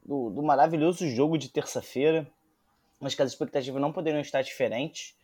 do, 0.04 0.30
do 0.30 0.42
maravilhoso 0.42 1.06
jogo 1.08 1.36
de 1.36 1.50
terça-feira, 1.50 2.26
acho 3.00 3.16
que 3.16 3.22
as 3.22 3.30
expectativas 3.32 3.80
não 3.80 3.92
poderiam 3.92 4.20
estar 4.20 4.42
diferentes. 4.42 5.14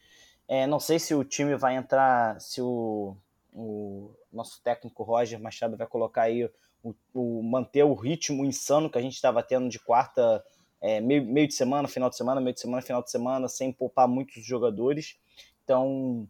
É, 0.46 0.66
não 0.66 0.78
sei 0.78 0.98
se 0.98 1.14
o 1.14 1.24
time 1.24 1.56
vai 1.56 1.76
entrar, 1.76 2.40
se 2.40 2.60
o, 2.60 3.16
o 3.52 4.10
nosso 4.32 4.60
técnico 4.62 5.02
Roger 5.02 5.40
Machado 5.40 5.76
vai 5.76 5.86
colocar 5.86 6.22
aí 6.22 6.44
o, 6.82 6.94
o- 7.14 7.42
manter 7.42 7.82
o 7.84 7.94
ritmo 7.94 8.44
insano 8.44 8.90
que 8.90 8.98
a 8.98 9.02
gente 9.02 9.14
estava 9.14 9.42
tendo 9.42 9.68
de 9.68 9.78
quarta 9.78 10.44
é, 10.80 11.00
meio, 11.00 11.24
meio 11.24 11.48
de 11.48 11.54
semana, 11.54 11.88
final 11.88 12.10
de 12.10 12.16
semana, 12.16 12.40
meio 12.42 12.52
de 12.54 12.60
semana, 12.60 12.82
final 12.82 13.02
de 13.02 13.10
semana, 13.10 13.48
sem 13.48 13.72
poupar 13.72 14.06
muitos 14.06 14.44
jogadores. 14.44 15.16
Então, 15.64 16.28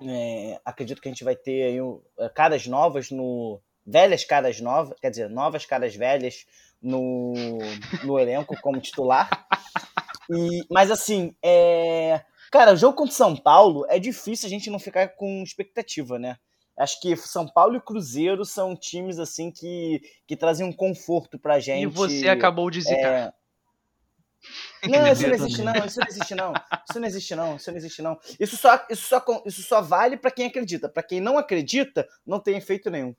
é, 0.00 0.58
acredito 0.64 1.02
que 1.02 1.08
a 1.08 1.12
gente 1.12 1.24
vai 1.24 1.36
ter 1.36 1.62
aí, 1.64 1.78
é, 2.18 2.28
caras 2.30 2.66
novas 2.66 3.10
no. 3.10 3.60
velhas 3.84 4.24
caras 4.24 4.58
novas, 4.60 4.98
quer 5.00 5.10
dizer, 5.10 5.28
novas 5.28 5.66
caras 5.66 5.94
velhas 5.94 6.46
no, 6.80 7.34
no 8.04 8.18
elenco 8.18 8.58
como 8.62 8.80
titular. 8.80 9.28
E, 10.30 10.64
mas 10.70 10.90
assim, 10.90 11.34
é, 11.42 12.22
cara, 12.50 12.72
o 12.72 12.76
jogo 12.76 12.96
contra 12.96 13.14
São 13.14 13.36
Paulo 13.36 13.86
é 13.88 13.98
difícil 13.98 14.46
a 14.46 14.50
gente 14.50 14.70
não 14.70 14.78
ficar 14.78 15.08
com 15.08 15.42
expectativa, 15.42 16.18
né? 16.18 16.36
Acho 16.76 17.00
que 17.00 17.16
São 17.16 17.46
Paulo 17.46 17.76
e 17.76 17.80
Cruzeiro 17.80 18.44
são 18.44 18.76
times 18.76 19.18
assim 19.18 19.50
que, 19.50 20.00
que 20.26 20.36
trazem 20.36 20.64
um 20.64 20.72
conforto 20.72 21.38
pra 21.38 21.58
gente. 21.58 21.82
E 21.82 21.86
você 21.86 22.28
acabou 22.28 22.70
de 22.70 22.82
zicar. 22.82 22.96
É... 23.02 23.32
Não, 24.88 25.12
isso 25.12 25.26
não 25.26 25.34
existe 25.34 25.62
não, 25.62 25.74
isso 25.84 25.98
não 25.98 26.06
existe 26.06 26.34
não. 26.36 26.52
Isso 26.88 27.00
não 27.00 27.08
existe 27.08 27.34
não, 27.34 27.56
isso 27.56 27.70
não 27.72 27.76
existe 27.76 28.02
não. 28.02 28.20
Isso 28.38 28.56
só, 28.56 28.86
isso 28.88 29.08
só, 29.08 29.24
isso 29.44 29.62
só 29.64 29.82
vale 29.82 30.16
para 30.16 30.30
quem 30.30 30.46
acredita. 30.46 30.88
Para 30.88 31.02
quem 31.02 31.20
não 31.20 31.36
acredita, 31.36 32.08
não 32.24 32.38
tem 32.38 32.56
efeito 32.56 32.88
nenhum. 32.88 33.12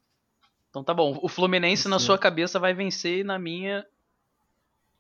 Então 0.69 0.81
tá 0.81 0.93
bom. 0.93 1.19
O 1.21 1.27
Fluminense 1.27 1.83
Sim. 1.83 1.89
na 1.89 1.99
sua 1.99 2.17
cabeça 2.17 2.57
vai 2.57 2.73
vencer 2.73 3.19
e 3.19 3.23
na 3.25 3.37
minha. 3.37 3.85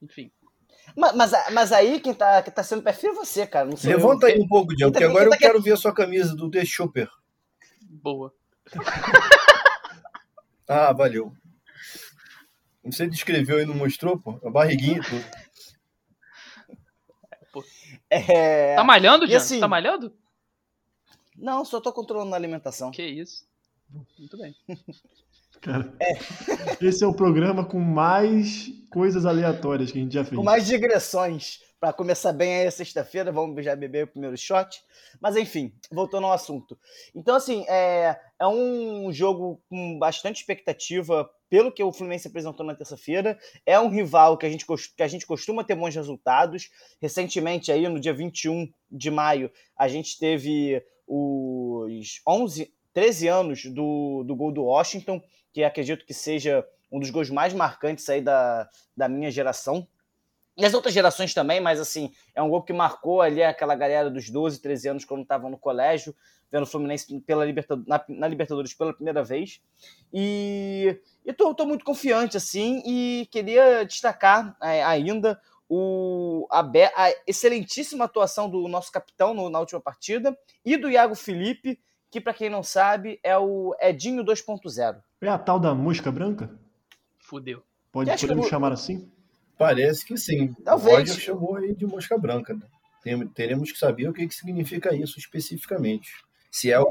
Enfim. 0.01 0.29
Mas, 0.95 1.15
mas, 1.15 1.31
mas, 1.51 1.71
aí 1.71 1.99
quem 1.99 2.13
tá, 2.13 2.41
quem 2.41 2.53
tá 2.53 2.63
sendo 2.63 2.83
perfil 2.83 3.11
é 3.11 3.15
você, 3.15 3.45
cara. 3.45 3.65
Não 3.65 3.77
Levanta 3.83 4.27
eu. 4.27 4.35
aí 4.35 4.41
um 4.41 4.47
pouco, 4.47 4.75
Diego, 4.75 4.91
porque 4.91 5.05
agora 5.05 5.25
eu 5.25 5.37
quero 5.37 5.61
ver 5.61 5.73
a 5.73 5.77
sua 5.77 5.93
camisa 5.93 6.35
do 6.35 6.49
The 6.49 6.65
Super. 6.65 7.09
Boa. 7.81 8.33
ah, 10.67 10.93
valeu. 10.93 11.33
Você 12.83 13.07
descreveu 13.07 13.59
e 13.59 13.65
não 13.65 13.75
mostrou, 13.75 14.19
pô? 14.19 14.39
A 14.45 14.49
barriguinha 14.49 15.01
tudo. 15.03 15.23
É... 18.11 18.75
Tá 18.75 18.83
malhando, 18.83 19.27
Jean? 19.27 19.37
Assim, 19.37 19.59
tá 19.59 19.67
malhando? 19.67 20.11
Não, 21.37 21.63
só 21.63 21.79
tô 21.79 21.93
controlando 21.93 22.33
a 22.33 22.37
alimentação. 22.37 22.89
Que 22.89 23.03
isso. 23.03 23.47
Muito 24.17 24.37
bem. 24.37 24.55
Cara, 25.61 25.93
é. 25.99 26.13
esse 26.81 27.03
é 27.03 27.07
o 27.07 27.13
programa 27.13 27.65
com 27.65 27.79
mais 27.79 28.71
coisas 28.89 29.25
aleatórias 29.25 29.91
que 29.91 29.97
a 29.97 30.01
gente 30.01 30.13
já 30.13 30.23
fez. 30.23 30.35
Com 30.35 30.43
mais 30.43 30.65
digressões. 30.65 31.59
Para 31.79 31.93
começar 31.93 32.33
bem 32.33 32.55
aí 32.55 32.71
sexta-feira, 32.71 33.31
vamos 33.31 33.63
já 33.63 33.73
beber 33.73 34.03
o 34.03 34.07
primeiro 34.07 34.35
shot. 34.37 34.81
Mas 35.21 35.37
enfim, 35.37 35.73
voltando 35.89 36.25
ao 36.25 36.33
assunto. 36.33 36.77
Então, 37.15 37.35
assim, 37.35 37.63
é, 37.69 38.19
é 38.37 38.47
um 38.47 39.09
jogo 39.13 39.61
com 39.69 39.97
bastante 39.97 40.41
expectativa 40.41 41.29
pelo 41.49 41.71
que 41.71 41.81
o 41.81 41.93
Fluminense 41.93 42.27
apresentou 42.27 42.65
na 42.65 42.75
terça-feira. 42.75 43.39
É 43.65 43.79
um 43.79 43.89
rival 43.89 44.37
que 44.37 44.45
a, 44.45 44.49
gente, 44.49 44.65
que 44.65 45.03
a 45.03 45.07
gente 45.07 45.25
costuma 45.25 45.63
ter 45.63 45.75
bons 45.75 45.95
resultados. 45.95 46.69
Recentemente, 47.01 47.71
aí, 47.71 47.87
no 47.87 47.99
dia 47.99 48.13
21 48.13 48.69
de 48.91 49.09
maio, 49.09 49.49
a 49.77 49.87
gente 49.87 50.19
teve 50.19 50.83
os 51.07 52.21
11, 52.27 52.73
13 52.93 53.27
anos 53.27 53.65
do, 53.65 54.23
do 54.25 54.35
gol 54.35 54.51
do 54.51 54.63
Washington, 54.63 55.21
que 55.51 55.63
acredito 55.63 56.05
que 56.05 56.13
seja 56.13 56.65
um 56.91 56.99
dos 56.99 57.09
gols 57.09 57.29
mais 57.29 57.53
marcantes 57.53 58.07
aí 58.09 58.21
da, 58.21 58.67
da 58.95 59.07
minha 59.07 59.29
geração. 59.31 59.87
E 60.57 60.65
as 60.65 60.73
outras 60.73 60.93
gerações 60.93 61.33
também, 61.33 61.61
mas 61.61 61.79
assim, 61.79 62.11
é 62.35 62.41
um 62.41 62.49
gol 62.49 62.63
que 62.63 62.73
marcou 62.73 63.21
ali 63.21 63.41
aquela 63.41 63.75
galera 63.75 64.09
dos 64.09 64.29
12, 64.29 64.61
13 64.61 64.89
anos 64.89 65.05
quando 65.05 65.21
estavam 65.21 65.49
no 65.49 65.57
colégio, 65.57 66.13
vendo 66.51 66.63
o 66.63 66.65
Fluminense 66.67 67.19
pela 67.21 67.45
Libertadores, 67.45 67.87
na, 67.87 68.03
na, 68.09 68.27
Libertadores 68.27 68.73
pela 68.73 68.93
primeira 68.93 69.23
vez. 69.23 69.61
E 70.11 70.99
estou 71.25 71.65
muito 71.65 71.85
confiante, 71.85 72.35
assim, 72.35 72.81
e 72.85 73.27
queria 73.31 73.85
destacar 73.85 74.57
é, 74.61 74.83
ainda 74.83 75.39
o, 75.69 76.47
a, 76.51 76.59
a, 76.61 77.13
excelentíssima 77.25 78.05
atuação 78.05 78.49
do 78.49 78.67
nosso 78.67 78.91
capitão 78.91 79.33
no, 79.33 79.49
na 79.49 79.59
última 79.59 79.79
partida 79.79 80.37
e 80.65 80.75
do 80.75 80.89
Iago 80.89 81.15
Felipe, 81.15 81.79
que, 82.09 82.19
para 82.19 82.33
quem 82.33 82.49
não 82.49 82.63
sabe, 82.63 83.19
é 83.23 83.37
o 83.37 83.75
Edinho 83.79 84.23
2.0. 84.23 85.01
É 85.21 85.27
a 85.27 85.37
tal 85.37 85.59
da 85.59 85.73
mosca 85.75 86.11
branca? 86.11 86.49
Fudeu. 87.19 87.63
Pode, 87.91 88.09
podemos 88.19 88.45
que... 88.45 88.49
chamar 88.49 88.71
assim? 88.71 89.11
Parece 89.57 90.05
que 90.05 90.17
sim. 90.17 90.53
Talvez. 90.63 90.93
O 90.93 90.99
Roger 90.99 91.19
chamou 91.19 91.55
aí 91.57 91.75
de 91.75 91.85
mosca 91.85 92.17
branca. 92.17 92.53
Né? 92.53 93.27
teremos 93.33 93.71
que 93.71 93.77
saber 93.77 94.07
o 94.07 94.13
que, 94.13 94.27
que 94.27 94.35
significa 94.35 94.93
isso 94.93 95.19
especificamente. 95.19 96.11
Se 96.51 96.71
é 96.71 96.79
o... 96.79 96.87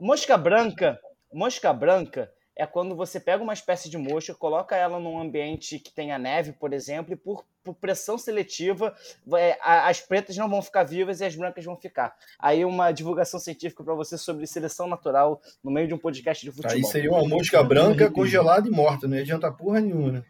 Mosca 0.00 0.36
branca, 0.36 0.98
mosca 1.32 1.72
branca 1.72 2.30
é 2.56 2.66
quando 2.66 2.94
você 2.94 3.18
pega 3.18 3.42
uma 3.42 3.52
espécie 3.52 3.88
de 3.88 3.96
mosca, 3.96 4.34
coloca 4.34 4.76
ela 4.76 5.00
num 5.00 5.18
ambiente 5.18 5.78
que 5.78 5.92
tenha 5.92 6.18
neve, 6.18 6.52
por 6.52 6.72
exemplo, 6.72 7.12
e 7.12 7.16
por, 7.16 7.44
por 7.64 7.74
pressão 7.74 8.18
seletiva, 8.18 8.94
é, 9.36 9.58
as 9.62 10.00
pretas 10.00 10.36
não 10.36 10.48
vão 10.48 10.60
ficar 10.60 10.84
vivas 10.84 11.20
e 11.20 11.24
as 11.24 11.34
brancas 11.34 11.64
vão 11.64 11.76
ficar. 11.76 12.14
Aí 12.38 12.64
uma 12.64 12.92
divulgação 12.92 13.40
científica 13.40 13.82
para 13.82 13.94
você 13.94 14.18
sobre 14.18 14.46
seleção 14.46 14.86
natural 14.86 15.40
no 15.64 15.70
meio 15.70 15.88
de 15.88 15.94
um 15.94 15.98
podcast 15.98 16.44
de 16.44 16.50
futebol. 16.50 16.76
Aí 16.76 16.84
seria 16.84 17.10
uma 17.10 17.26
mosca 17.26 17.62
branca 17.62 18.10
congelada 18.10 18.68
e 18.68 18.70
morta, 18.70 19.08
não 19.08 19.16
adianta 19.16 19.50
porra 19.50 19.80
nenhuma, 19.80 20.12
né? 20.12 20.22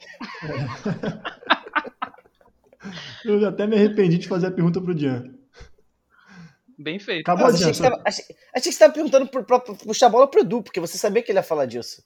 Eu 3.24 3.46
até 3.46 3.66
me 3.66 3.76
arrependi 3.76 4.18
de 4.18 4.28
fazer 4.28 4.46
a 4.46 4.50
pergunta 4.50 4.80
pro 4.80 4.94
Dian. 4.94 5.39
Bem 6.80 6.98
feito. 6.98 7.20
Acabou 7.20 7.46
Nossa, 7.46 7.68
achei, 7.68 7.72
que 7.72 7.82
tava, 7.82 8.02
achei, 8.06 8.24
achei, 8.24 8.36
que 8.54 8.62
você 8.62 8.68
estava 8.70 8.92
perguntando 8.92 9.28
para 9.28 9.60
puxar 9.60 10.06
a 10.06 10.10
bola 10.10 10.26
pro 10.26 10.40
Edu, 10.40 10.62
porque 10.62 10.80
você 10.80 10.96
sabia 10.96 11.22
que 11.22 11.30
ele 11.30 11.38
ia 11.38 11.42
falar 11.42 11.66
disso. 11.66 12.02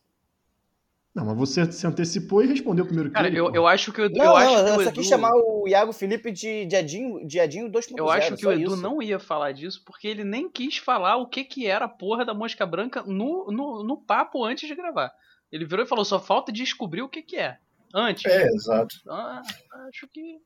Não, 1.14 1.24
mas 1.24 1.36
você 1.36 1.70
se 1.70 1.86
antecipou 1.86 2.42
e 2.42 2.48
respondeu 2.48 2.84
primeiro 2.84 3.08
que 3.08 3.14
Cara, 3.14 3.28
ele, 3.28 3.38
eu, 3.38 3.54
eu 3.54 3.68
acho 3.68 3.92
que 3.92 4.00
o 4.00 4.06
Edu. 4.06 4.18
Não, 4.18 4.24
eu 4.24 4.30
não, 4.32 4.36
acho 4.36 4.48
que 4.48 4.70
eu 4.70 4.74
só 4.74 4.82
Edu... 4.82 4.92
quis 4.92 5.06
chamar 5.06 5.30
o 5.32 5.68
Iago 5.68 5.92
Felipe 5.92 6.32
de, 6.32 6.66
de 6.66 6.74
Edinho 6.74 7.70
2.0. 7.70 7.94
Eu 7.96 8.10
acho 8.10 8.36
que 8.36 8.44
o 8.44 8.50
Edu 8.50 8.74
isso. 8.74 8.76
não 8.82 9.00
ia 9.00 9.20
falar 9.20 9.52
disso 9.52 9.80
porque 9.86 10.08
ele 10.08 10.24
nem 10.24 10.50
quis 10.50 10.78
falar 10.78 11.18
o 11.18 11.28
que, 11.28 11.44
que 11.44 11.68
era 11.68 11.84
a 11.84 11.88
porra 11.88 12.24
da 12.24 12.34
mosca 12.34 12.66
branca 12.66 13.04
no, 13.04 13.46
no, 13.52 13.84
no 13.84 13.96
papo 13.96 14.44
antes 14.44 14.68
de 14.68 14.74
gravar. 14.74 15.12
Ele 15.52 15.64
virou 15.64 15.84
e 15.84 15.88
falou: 15.88 16.04
só 16.04 16.18
falta 16.18 16.50
descobrir 16.50 17.02
o 17.02 17.08
que, 17.08 17.22
que 17.22 17.36
é. 17.36 17.58
Antes. 17.94 18.24
É, 18.24 18.48
exato. 18.48 18.96
Ah, 19.08 19.40
acho 19.88 20.08
que. 20.08 20.40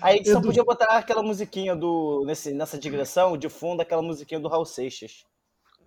Aí 0.00 0.24
só 0.24 0.40
podia 0.40 0.64
botar 0.64 0.96
aquela 0.96 1.22
musiquinha 1.22 1.74
do. 1.74 2.24
Nesse, 2.26 2.52
nessa 2.52 2.78
digressão, 2.78 3.36
de 3.36 3.48
fundo, 3.48 3.80
aquela 3.80 4.02
musiquinha 4.02 4.40
do 4.40 4.48
Raul 4.48 4.64
Seixas. 4.64 5.24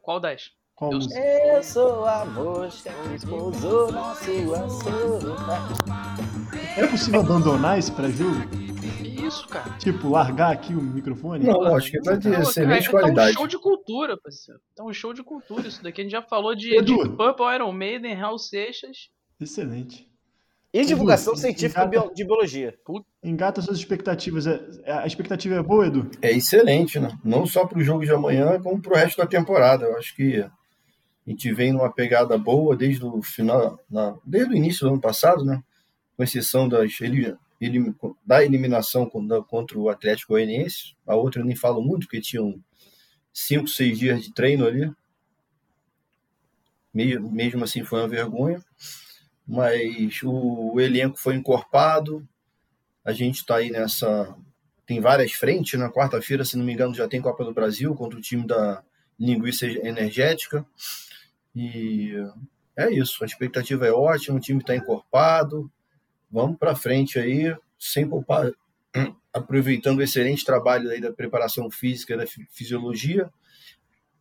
Qual 0.02 0.20
das? 0.20 0.52
Qual 0.76 0.94
eu, 0.94 1.62
sou 1.62 2.06
a 2.06 2.24
mosca 2.26 2.90
que 3.20 3.28
pousou 3.28 3.92
na 3.92 4.16
sua 4.16 4.70
sopa. 4.70 5.78
É 6.78 6.88
possível 6.88 7.20
abandonar 7.20 7.78
esse 7.78 7.92
pré-jogo? 7.92 8.48
Que 8.98 9.26
isso, 9.28 9.46
cara? 9.50 9.78
Tipo, 9.78 10.08
largar 10.08 10.54
aqui 10.54 10.74
o 10.74 10.82
microfone? 10.82 11.46
Não, 11.46 11.76
acho 11.76 11.92
que 11.92 12.02
tá 12.02 12.16
de 12.16 12.30
excelente 12.30 12.90
qualidade. 12.90 13.34
Tá 13.34 13.40
um 13.40 13.42
show 13.42 13.48
de 13.48 13.60
cultura, 13.60 14.18
parceiro. 14.18 14.62
Tá 14.74 14.84
um 14.86 14.94
show 14.94 15.14
de 15.14 15.22
cultura 15.22 15.68
isso 15.68 15.84
daqui. 15.84 16.00
A 16.00 16.04
gente 16.06 16.12
já 16.14 16.22
falou 16.22 16.56
de 16.56 16.70
Deep 16.82 17.10
Purple, 17.10 17.56
Iron 17.56 17.74
Maiden, 17.74 18.14
Raul 18.14 18.40
Seixas. 18.40 19.10
Excelente. 19.38 20.09
E 20.72 20.86
divulgação 20.86 21.34
Edu, 21.34 21.42
científica 21.42 21.86
engata, 21.86 22.14
de 22.14 22.24
biologia. 22.24 22.78
Engata 23.24 23.62
suas 23.62 23.80
expectativas. 23.80 24.46
É, 24.46 24.60
é, 24.84 24.92
a 24.94 25.08
expectativa 25.08 25.56
é 25.56 25.64
boa, 25.64 25.88
Edu? 25.88 26.10
É 26.22 26.32
excelente, 26.32 27.00
né? 27.00 27.18
Não 27.24 27.46
só 27.46 27.66
para 27.66 27.80
o 27.80 27.84
jogo 27.84 28.06
de 28.06 28.12
amanhã, 28.12 28.62
como 28.62 28.80
para 28.80 28.94
o 28.94 28.96
resto 28.96 29.18
da 29.18 29.26
temporada. 29.26 29.86
Eu 29.86 29.98
acho 29.98 30.16
que 30.16 30.40
a 30.42 30.50
gente 31.26 31.52
vem 31.54 31.74
numa 31.74 31.92
pegada 31.92 32.38
boa 32.38 32.76
desde 32.76 33.04
o 33.04 33.20
final, 33.24 33.80
na, 33.90 34.16
desde 34.24 34.54
o 34.54 34.56
início 34.56 34.82
do 34.82 34.94
ano 34.94 35.02
passado, 35.02 35.44
né? 35.44 35.64
Com 36.16 36.24
exceção 36.24 36.70
das, 36.70 36.92
da 38.24 38.46
eliminação 38.46 39.10
contra 39.10 39.80
o 39.80 39.90
Atlético 39.90 40.34
Goianiense. 40.34 40.96
A 41.08 41.16
outra 41.16 41.42
eu 41.42 41.46
nem 41.46 41.56
falo 41.56 41.82
muito, 41.82 42.06
porque 42.06 42.22
tinham 42.22 42.62
cinco, 43.34 43.68
seis 43.68 43.98
dias 43.98 44.22
de 44.22 44.32
treino 44.32 44.68
ali. 44.68 44.92
Mesmo 46.94 47.64
assim, 47.64 47.84
foi 47.84 48.02
uma 48.02 48.08
vergonha 48.08 48.64
mas 49.50 50.22
o, 50.24 50.80
elenco 50.80 51.18
foi 51.18 51.34
encorpado. 51.34 52.24
A 53.04 53.12
gente 53.12 53.38
está 53.38 53.56
aí 53.56 53.72
nessa. 53.72 54.36
Tem 54.86 55.02
várias 55.02 55.32
frentes. 55.32 55.80
Na 55.80 55.88
né? 55.88 55.92
quarta-feira, 55.92 56.46
se 56.46 56.56
não 56.56 56.64
me 56.64 56.72
engano, 56.72 56.94
já 56.94 57.08
tem 57.08 57.20
Copa 57.20 57.44
do 57.44 57.52
Brasil 57.52 57.96
contra 57.96 58.20
o 58.20 58.22
time 58.22 58.46
da 58.46 58.84
Linguiça 59.20 59.66
Energética. 59.66 60.64
E 61.56 62.14
é 62.78 62.92
isso. 62.92 63.24
A 63.24 63.26
expectativa 63.26 63.88
é 63.88 63.92
ótima. 63.92 64.38
O 64.38 64.40
time 64.40 64.60
está 64.60 64.76
encorpado. 64.76 65.72
Vamos 66.32 66.60
para 66.60 66.76
frente 66.76 67.18
aí, 67.18 67.52
sem 67.80 68.08
poupar, 68.08 68.52
aproveitando 69.34 69.98
o 69.98 70.04
excelente 70.04 70.46
trabalho 70.46 70.92
aí 70.92 71.02
da 71.02 71.12
preparação 71.12 71.72
física, 71.72 72.16
da 72.16 72.28
fisiologia. 72.52 73.32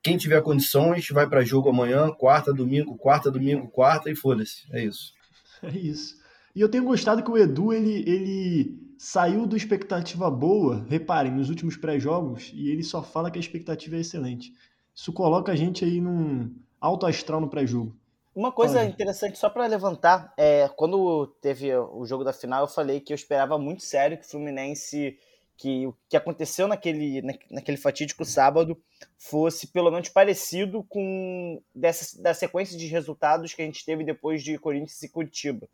Quem 0.02 0.16
tiver 0.16 0.40
condições, 0.40 1.06
vai 1.10 1.28
para 1.28 1.44
jogo 1.44 1.68
amanhã, 1.68 2.10
quarta, 2.12 2.50
domingo, 2.50 2.96
quarta, 2.96 3.30
domingo, 3.30 3.68
quarta 3.68 4.10
e 4.10 4.16
foda-se. 4.16 4.66
É 4.72 4.82
isso. 4.82 5.17
É 5.62 5.76
isso. 5.76 6.16
E 6.54 6.60
eu 6.60 6.68
tenho 6.68 6.84
gostado 6.84 7.22
que 7.22 7.30
o 7.30 7.38
Edu 7.38 7.72
ele, 7.72 8.08
ele 8.08 8.94
saiu 8.98 9.46
do 9.46 9.56
expectativa 9.56 10.30
boa, 10.30 10.84
reparem, 10.88 11.32
nos 11.32 11.48
últimos 11.48 11.76
pré-jogos, 11.76 12.50
e 12.54 12.68
ele 12.70 12.82
só 12.82 13.02
fala 13.02 13.30
que 13.30 13.38
a 13.38 13.40
expectativa 13.40 13.96
é 13.96 14.00
excelente. 14.00 14.52
Isso 14.94 15.12
coloca 15.12 15.52
a 15.52 15.56
gente 15.56 15.84
aí 15.84 16.00
num 16.00 16.52
alto 16.80 17.06
astral 17.06 17.40
no 17.40 17.48
pré-jogo. 17.48 17.94
Uma 18.34 18.52
coisa 18.52 18.84
interessante, 18.84 19.36
só 19.38 19.50
para 19.50 19.66
levantar, 19.66 20.32
é, 20.36 20.68
quando 20.76 21.26
teve 21.40 21.74
o 21.76 22.04
jogo 22.04 22.22
da 22.22 22.32
final, 22.32 22.62
eu 22.62 22.68
falei 22.68 23.00
que 23.00 23.12
eu 23.12 23.16
esperava 23.16 23.58
muito 23.58 23.82
sério 23.82 24.16
que 24.16 24.24
o 24.24 24.28
Fluminense, 24.28 25.18
que 25.58 25.88
o 25.88 25.94
que 26.08 26.16
aconteceu 26.16 26.68
naquele, 26.68 27.20
naquele 27.50 27.76
fatídico 27.76 28.24
sábado, 28.24 28.80
fosse 29.18 29.66
pelo 29.66 29.90
menos 29.90 30.08
parecido 30.08 30.84
com 30.84 31.60
dessa, 31.74 32.22
da 32.22 32.32
sequência 32.32 32.78
de 32.78 32.86
resultados 32.86 33.52
que 33.52 33.60
a 33.60 33.64
gente 33.64 33.84
teve 33.84 34.04
depois 34.04 34.42
de 34.42 34.56
Corinthians 34.56 35.02
e 35.02 35.08
Curitiba. 35.08 35.68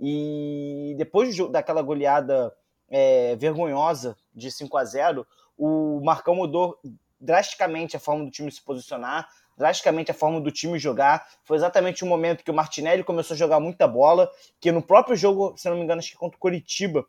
E 0.00 0.94
depois 0.96 1.36
daquela 1.50 1.82
goleada 1.82 2.54
é, 2.88 3.34
vergonhosa 3.36 4.16
de 4.32 4.50
5 4.50 4.76
a 4.76 4.84
0 4.84 5.26
o 5.58 6.00
Marcão 6.04 6.34
mudou 6.36 6.78
drasticamente 7.20 7.96
a 7.96 8.00
forma 8.00 8.24
do 8.24 8.30
time 8.30 8.50
se 8.50 8.62
posicionar, 8.62 9.28
drasticamente 9.56 10.10
a 10.10 10.14
forma 10.14 10.40
do 10.40 10.50
time 10.50 10.78
jogar. 10.78 11.26
Foi 11.44 11.56
exatamente 11.56 12.04
o 12.04 12.06
momento 12.06 12.44
que 12.44 12.50
o 12.50 12.54
Martinelli 12.54 13.02
começou 13.02 13.34
a 13.34 13.38
jogar 13.38 13.60
muita 13.60 13.86
bola, 13.88 14.30
que 14.60 14.70
no 14.70 14.82
próprio 14.82 15.16
jogo, 15.16 15.56
se 15.56 15.68
não 15.68 15.76
me 15.76 15.82
engano, 15.82 16.00
acho 16.00 16.10
que 16.10 16.16
contra 16.16 16.36
o 16.36 16.40
Curitiba, 16.40 17.04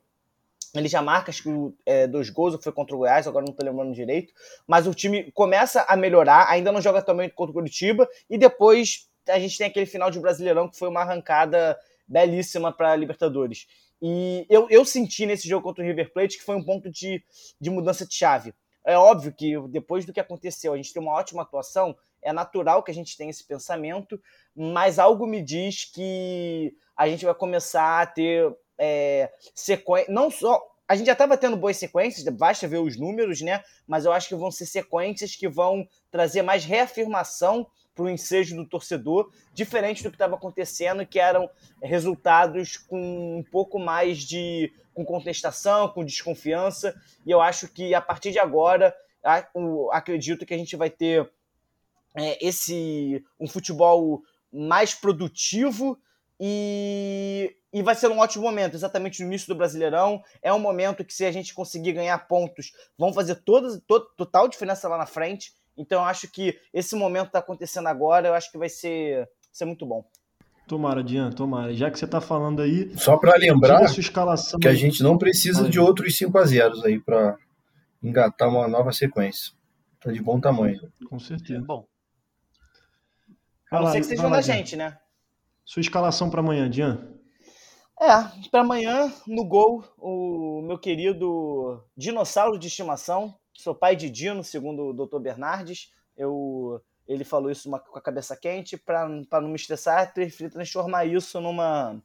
ele 0.79 0.87
já 0.87 1.01
marca 1.01 1.29
acho 1.29 1.43
que 1.43 1.49
é, 1.85 2.07
dois 2.07 2.29
gols, 2.29 2.53
ou 2.53 2.61
foi 2.61 2.71
contra 2.71 2.95
o 2.95 2.99
Goiás, 2.99 3.27
agora 3.27 3.45
não 3.45 3.51
estou 3.51 3.67
lembrando 3.67 3.93
direito, 3.93 4.33
mas 4.67 4.87
o 4.87 4.93
time 4.93 5.31
começa 5.31 5.81
a 5.87 5.95
melhorar, 5.95 6.49
ainda 6.49 6.71
não 6.71 6.81
joga 6.81 7.01
também 7.01 7.29
contra 7.29 7.51
o 7.51 7.53
Curitiba, 7.53 8.07
e 8.29 8.37
depois 8.37 9.09
a 9.27 9.39
gente 9.39 9.57
tem 9.57 9.67
aquele 9.67 9.85
final 9.85 10.11
de 10.11 10.19
Brasileirão 10.19 10.69
que 10.69 10.77
foi 10.77 10.87
uma 10.87 11.01
arrancada 11.01 11.77
belíssima 12.07 12.71
para 12.71 12.95
Libertadores. 12.95 13.67
E 14.01 14.45
eu, 14.49 14.67
eu 14.69 14.85
senti 14.85 15.25
nesse 15.25 15.47
jogo 15.47 15.63
contra 15.63 15.83
o 15.83 15.87
River 15.87 16.13
Plate 16.13 16.37
que 16.37 16.43
foi 16.43 16.55
um 16.55 16.63
ponto 16.63 16.89
de, 16.91 17.23
de 17.59 17.69
mudança 17.69 18.05
de 18.05 18.13
chave. 18.13 18.53
É 18.85 18.97
óbvio 18.97 19.33
que 19.33 19.57
depois 19.69 20.05
do 20.05 20.13
que 20.13 20.19
aconteceu, 20.19 20.73
a 20.73 20.77
gente 20.77 20.93
tem 20.93 21.01
uma 21.01 21.13
ótima 21.13 21.41
atuação, 21.41 21.95
é 22.21 22.31
natural 22.31 22.83
que 22.83 22.91
a 22.91 22.93
gente 22.93 23.17
tenha 23.17 23.31
esse 23.31 23.43
pensamento, 23.43 24.21
mas 24.55 24.99
algo 24.99 25.25
me 25.25 25.41
diz 25.41 25.85
que 25.85 26.73
a 26.95 27.07
gente 27.07 27.25
vai 27.25 27.33
começar 27.33 28.01
a 28.01 28.05
ter 28.05 28.55
é, 28.77 29.31
sequência. 29.53 30.11
Não 30.11 30.29
só. 30.29 30.61
A 30.87 30.95
gente 30.95 31.07
já 31.07 31.13
estava 31.13 31.35
tendo 31.35 31.57
boas 31.57 31.77
sequências, 31.77 32.23
basta 32.35 32.67
ver 32.67 32.77
os 32.77 32.95
números, 32.95 33.41
né? 33.41 33.63
Mas 33.87 34.05
eu 34.05 34.11
acho 34.11 34.27
que 34.27 34.35
vão 34.35 34.51
ser 34.51 34.67
sequências 34.67 35.35
que 35.35 35.47
vão 35.47 35.87
trazer 36.11 36.43
mais 36.43 36.63
reafirmação 36.63 37.65
para 37.95 38.03
o 38.03 38.09
ensejo 38.09 38.55
do 38.55 38.67
torcedor, 38.67 39.31
diferente 39.53 40.03
do 40.03 40.09
que 40.09 40.15
estava 40.15 40.35
acontecendo, 40.35 41.05
que 41.05 41.17
eram 41.17 41.49
resultados 41.81 42.77
com 42.77 43.39
um 43.39 43.43
pouco 43.43 43.79
mais 43.79 44.19
de 44.19 44.71
com 44.93 45.03
contestação, 45.03 45.89
com 45.89 46.05
desconfiança. 46.05 46.93
E 47.25 47.31
eu 47.31 47.41
acho 47.41 47.67
que 47.67 47.95
a 47.95 48.01
partir 48.01 48.31
de 48.31 48.39
agora, 48.39 48.95
acredito 49.91 50.45
que 50.45 50.53
a 50.53 50.57
gente 50.57 50.75
vai 50.75 50.89
ter 50.89 51.29
é, 52.15 52.45
esse 52.45 53.23
um 53.39 53.47
futebol 53.47 54.21
mais 54.51 54.93
produtivo 54.93 55.97
e, 56.39 57.55
e 57.75 57.83
vai 57.83 57.93
ser 57.93 58.09
um 58.09 58.19
ótimo 58.19 58.45
momento, 58.45 58.73
exatamente 58.73 59.21
no 59.21 59.27
início 59.27 59.49
do 59.49 59.55
Brasileirão. 59.55 60.23
É 60.41 60.53
um 60.53 60.59
momento 60.59 61.03
que, 61.03 61.13
se 61.13 61.25
a 61.25 61.31
gente 61.31 61.53
conseguir 61.53 61.91
ganhar 61.91 62.17
pontos, 62.25 62.71
vão 62.97 63.11
fazer 63.11 63.35
toda, 63.35 63.77
toda, 63.85 64.05
total 64.15 64.47
diferença 64.47 64.87
lá 64.87 64.97
na 64.97 65.05
frente. 65.05 65.51
Então, 65.75 66.01
eu 66.01 66.05
acho 66.05 66.31
que 66.31 66.57
esse 66.73 66.95
momento 66.95 67.27
está 67.27 67.39
acontecendo 67.39 67.87
agora, 67.87 68.29
eu 68.29 68.33
acho 68.33 68.49
que 68.49 68.57
vai 68.57 68.69
ser, 68.69 69.29
ser 69.51 69.65
muito 69.65 69.85
bom. 69.85 70.05
Tomara, 70.65 71.03
Dian, 71.03 71.31
tomara. 71.31 71.75
Já 71.75 71.91
que 71.91 71.99
você 71.99 72.05
está 72.05 72.21
falando 72.21 72.61
aí. 72.61 72.97
Só 72.97 73.17
para 73.17 73.37
lembrar 73.37 73.83
a 73.83 74.57
que 74.57 74.67
a 74.69 74.73
gente 74.73 75.03
não 75.03 75.17
precisa 75.17 75.67
de 75.67 75.77
outros 75.77 76.17
5 76.17 76.37
a 76.37 76.45
0 76.45 76.85
aí 76.85 76.97
para 76.97 77.35
engatar 78.01 78.47
uma 78.47 78.69
nova 78.69 78.93
sequência. 78.93 79.51
Tá 79.99 80.13
de 80.13 80.21
bom 80.21 80.39
tamanho. 80.39 80.79
Com 81.09 81.19
certeza. 81.19 81.65
Bom. 81.65 81.85
A 83.69 83.81
não 83.81 83.91
ser 83.91 83.99
que 83.99 84.05
seja 84.05 84.29
da 84.29 84.39
gente, 84.39 84.77
né? 84.77 84.97
Sua 85.65 85.81
escalação 85.81 86.29
para 86.29 86.39
amanhã, 86.39 86.69
Dian? 86.69 87.14
É, 87.99 88.49
para 88.49 88.61
amanhã, 88.61 89.11
no 89.25 89.45
gol, 89.45 89.83
o 89.97 90.61
meu 90.61 90.77
querido 90.77 91.81
dinossauro 91.95 92.59
de 92.59 92.67
estimação, 92.67 93.33
sou 93.53 93.73
pai 93.73 93.95
de 93.95 94.09
Dino, 94.09 94.43
segundo 94.43 94.87
o 94.87 94.93
Dr. 94.93 95.19
Bernardes. 95.19 95.91
Eu, 96.17 96.81
ele 97.07 97.23
falou 97.23 97.49
isso 97.49 97.69
uma, 97.69 97.79
com 97.79 97.97
a 97.97 98.01
cabeça 98.01 98.35
quente, 98.35 98.77
para 98.77 99.07
não 99.07 99.47
me 99.47 99.55
estressar, 99.55 100.13
preferi 100.13 100.49
transformar 100.49 101.05
isso 101.05 101.39
numa, 101.39 102.01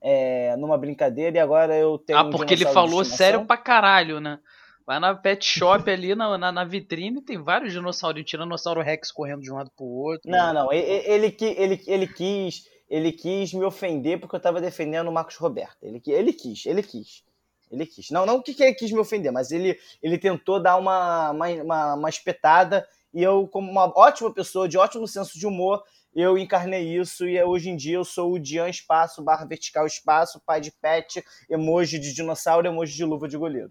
é, 0.00 0.56
numa 0.56 0.76
brincadeira 0.76 1.36
e 1.36 1.40
agora 1.40 1.76
eu 1.76 1.98
tenho. 1.98 2.18
Ah, 2.18 2.30
porque 2.30 2.54
um 2.54 2.56
ele 2.56 2.66
falou 2.66 3.04
sério 3.04 3.44
pra 3.46 3.56
caralho, 3.56 4.20
né? 4.20 4.40
Vai 4.84 4.98
na 4.98 5.14
pet 5.14 5.44
shop 5.44 5.90
ali, 5.90 6.14
na, 6.14 6.38
na, 6.38 6.50
na, 6.50 6.64
vitrine, 6.64 7.20
tem 7.20 7.36
vários 7.36 7.74
dinossauros, 7.74 8.24
tiranossauro 8.24 8.80
Rex 8.80 9.12
correndo 9.12 9.42
de 9.42 9.52
um 9.52 9.56
lado 9.56 9.70
pro 9.76 9.84
outro. 9.84 10.30
Não, 10.30 10.54
não, 10.54 10.72
ele, 10.72 11.02
ele, 11.06 11.36
ele, 11.40 11.84
ele 11.86 12.06
quis. 12.06 12.64
Ele 12.88 13.12
quis 13.12 13.52
me 13.52 13.64
ofender 13.64 14.18
porque 14.18 14.34
eu 14.34 14.40
tava 14.40 14.60
defendendo 14.60 15.08
o 15.08 15.12
Marcos 15.12 15.36
Roberto. 15.36 15.82
Ele, 15.82 16.02
ele 16.06 16.32
quis, 16.32 16.64
ele 16.66 16.82
quis. 16.82 17.22
Ele 17.70 17.84
quis. 17.84 18.10
Não, 18.10 18.24
não 18.24 18.42
que 18.42 18.62
ele 18.62 18.74
quis 18.74 18.90
me 18.90 18.98
ofender, 18.98 19.30
mas 19.30 19.50
ele, 19.50 19.78
ele 20.02 20.16
tentou 20.16 20.60
dar 20.60 20.76
uma, 20.76 21.30
uma, 21.30 21.48
uma, 21.48 21.94
uma 21.94 22.08
espetada 22.08 22.86
e 23.12 23.22
eu, 23.22 23.46
como 23.48 23.70
uma 23.70 23.92
ótima 23.96 24.32
pessoa, 24.32 24.68
de 24.68 24.78
ótimo 24.78 25.06
senso 25.06 25.38
de 25.38 25.46
humor, 25.46 25.82
eu 26.14 26.36
encarnei 26.36 26.96
isso 26.96 27.26
e 27.26 27.42
hoje 27.42 27.70
em 27.70 27.76
dia 27.76 27.96
eu 27.96 28.04
sou 28.04 28.32
o 28.32 28.38
Dian 28.38 28.68
Espaço, 28.68 29.22
barra 29.22 29.44
vertical 29.44 29.86
espaço, 29.86 30.42
pai 30.44 30.60
de 30.60 30.70
pet, 30.70 31.24
emoji 31.48 31.98
de 31.98 32.12
dinossauro, 32.12 32.66
emoji 32.66 32.94
de 32.94 33.04
luva 33.04 33.28
de 33.28 33.36
goleiro. 33.36 33.70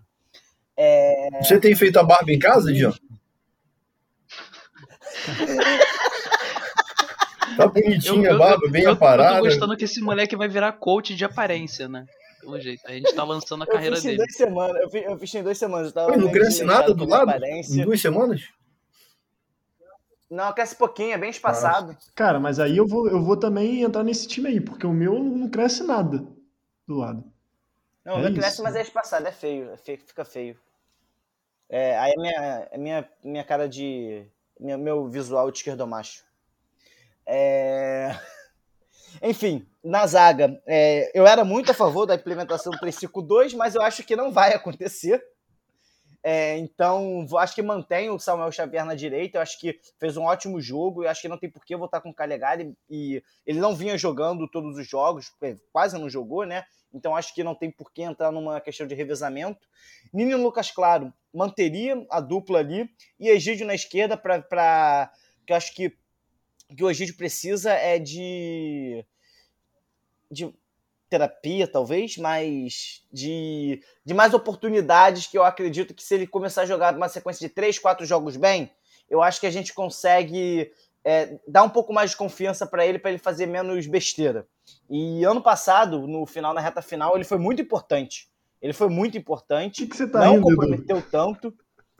É... 0.76 1.42
Você 1.42 1.60
tem 1.60 1.76
feito 1.76 1.98
a 1.98 2.04
barba 2.04 2.32
em 2.32 2.40
casa, 2.40 2.72
Dian? 2.72 2.94
tá 7.56 7.68
bonitinha 7.68 8.34
a 8.34 8.38
barba, 8.38 8.68
bem 8.70 8.86
aparada. 8.86 9.38
Eu 9.38 9.44
tô 9.44 9.50
gostando 9.50 9.78
que 9.78 9.86
esse 9.86 10.02
moleque 10.02 10.36
vai 10.36 10.48
virar 10.48 10.74
coach 10.74 11.16
de 11.16 11.24
aparência, 11.24 11.88
né? 11.88 12.06
Pelo 12.42 12.60
jeito. 12.60 12.82
A 12.86 12.92
gente 12.92 13.14
tá 13.14 13.24
lançando 13.24 13.64
a 13.64 13.68
carreira 13.68 14.00
dele. 14.00 14.18
Duas 14.18 14.36
semanas, 14.36 14.82
eu, 14.82 14.90
fiz, 14.90 15.04
eu 15.04 15.18
fiz 15.18 15.36
em 15.36 15.44
duas 15.44 15.58
semanas. 15.58 15.94
não 15.94 16.32
cresce 16.32 16.64
nada 16.64 16.94
do 16.94 17.06
lado? 17.06 17.30
Aparência. 17.30 17.82
Em 17.82 17.86
duas 17.86 18.02
semanas? 18.02 18.42
Não, 20.30 20.52
cresce 20.54 20.76
pouquinho, 20.76 21.14
é 21.14 21.18
bem 21.18 21.30
espaçado. 21.30 21.98
Cara, 22.14 22.40
mas 22.40 22.60
aí 22.60 22.76
eu 22.76 22.86
vou, 22.86 23.08
eu 23.08 23.24
vou 23.24 23.38
também 23.38 23.82
entrar 23.82 24.04
nesse 24.04 24.28
time 24.28 24.50
aí, 24.50 24.60
porque 24.60 24.86
o 24.86 24.92
meu 24.92 25.24
não 25.24 25.50
cresce 25.50 25.84
nada 25.84 26.26
do 26.86 26.96
lado. 26.96 27.24
Não, 28.04 28.16
o 28.16 28.20
é 28.20 28.24
meu 28.24 28.34
cresce, 28.34 28.62
mas 28.62 28.76
é 28.76 28.82
espaçado, 28.82 29.28
é 29.28 29.32
feio, 29.32 29.72
é 29.72 29.78
feio, 29.78 30.00
fica 30.00 30.26
feio. 30.26 30.58
É, 31.70 31.98
aí 31.98 32.12
é 32.12 32.18
minha, 32.18 32.68
é 32.72 32.78
minha, 32.78 33.10
minha 33.24 33.44
cara 33.44 33.68
de. 33.68 34.26
Minha, 34.60 34.78
meu 34.78 35.08
visual 35.08 35.52
de 35.52 35.58
esquerdomacho. 35.58 36.24
É... 37.28 38.18
Enfim, 39.22 39.68
na 39.84 40.06
zaga, 40.06 40.62
é, 40.66 41.12
eu 41.14 41.26
era 41.26 41.44
muito 41.44 41.72
a 41.72 41.74
favor 41.74 42.06
da 42.06 42.16
implementação 42.16 42.72
do 42.72 42.80
352, 42.80 43.54
mas 43.54 43.76
eu 43.76 43.82
acho 43.82 44.04
que 44.04 44.16
não 44.16 44.32
vai 44.32 44.54
acontecer. 44.54 45.22
É, 46.24 46.58
então, 46.58 47.26
acho 47.38 47.56
que 47.56 47.62
mantém 47.62 48.10
o 48.10 48.20
Samuel 48.20 48.52
Xavier 48.52 48.86
na 48.86 48.96
direita. 48.96 49.38
Eu 49.38 49.42
acho 49.42 49.58
que 49.60 49.80
fez 49.98 50.18
um 50.18 50.24
ótimo 50.24 50.60
jogo. 50.60 51.04
Eu 51.04 51.10
acho 51.10 51.22
que 51.22 51.28
não 51.28 51.38
tem 51.38 51.50
por 51.50 51.64
que 51.64 51.76
votar 51.76 52.02
com 52.02 52.10
o 52.10 52.14
Calegari. 52.14 52.76
E 52.90 53.24
ele 53.46 53.60
não 53.60 53.76
vinha 53.76 53.98
jogando 53.98 54.48
todos 54.50 54.78
os 54.78 54.88
jogos, 54.88 55.32
quase 55.72 55.98
não 55.98 56.10
jogou, 56.10 56.46
né? 56.46 56.66
Então 56.94 57.16
acho 57.16 57.34
que 57.34 57.44
não 57.44 57.56
tem 57.56 57.72
por 57.72 57.92
que 57.92 58.02
entrar 58.02 58.32
numa 58.32 58.60
questão 58.60 58.86
de 58.86 58.96
revezamento. 58.96 59.68
Nino 60.12 60.38
Lucas 60.38 60.72
Claro 60.72 61.14
manteria 61.34 62.06
a 62.10 62.20
dupla 62.20 62.60
ali 62.60 62.90
e 63.20 63.30
Egídio 63.30 63.66
na 63.66 63.76
esquerda 63.76 64.18
para 64.18 65.10
que 65.46 65.54
eu 65.54 65.58
acho 65.58 65.74
que 65.74 65.96
que 66.76 66.84
o 66.84 66.90
Egídio 66.90 67.16
precisa 67.16 67.72
é 67.72 67.98
de 68.00 69.06
de 70.30 70.54
terapia, 71.10 71.68
talvez, 71.68 72.18
mas 72.18 73.02
de, 73.12 73.82
de 74.04 74.14
mais 74.14 74.34
oportunidades 74.34 75.28
que 75.28 75.38
eu 75.38 75.44
acredito 75.44 75.94
que 75.94 76.04
se 76.04 76.14
ele 76.14 76.28
começar 76.28 76.64
a 76.64 76.66
jogar 76.66 76.96
uma 76.96 77.08
sequência 77.08 77.48
de 77.48 77.54
três, 77.54 77.80
quatro 77.80 78.06
jogos 78.06 78.36
bem, 78.36 78.72
eu 79.10 79.22
acho 79.22 79.40
que 79.40 79.48
a 79.48 79.52
gente 79.52 79.74
consegue 79.74 80.70
é, 81.04 81.40
dar 81.48 81.64
um 81.64 81.70
pouco 81.70 81.94
mais 81.94 82.12
de 82.12 82.18
confiança 82.18 82.68
para 82.68 82.86
ele, 82.86 83.00
para 83.00 83.12
ele 83.12 83.20
fazer 83.20 83.46
menos 83.46 83.88
besteira. 83.88 84.46
E 84.90 85.24
ano 85.24 85.42
passado, 85.42 86.06
no 86.06 86.26
final, 86.26 86.54
na 86.54 86.60
reta 86.60 86.82
final, 86.82 87.16
ele 87.16 87.24
foi 87.24 87.38
muito 87.38 87.62
importante. 87.62 88.30
Ele 88.62 88.74
foi 88.74 88.90
muito 88.90 89.18
importante. 89.18 89.84
Que 89.84 89.88
que 89.88 89.96
você 89.96 90.08
tá 90.08 90.26
não 90.26 90.36
indo, 90.36 90.44
comprometeu 90.44 91.02
tanto. 91.10 91.54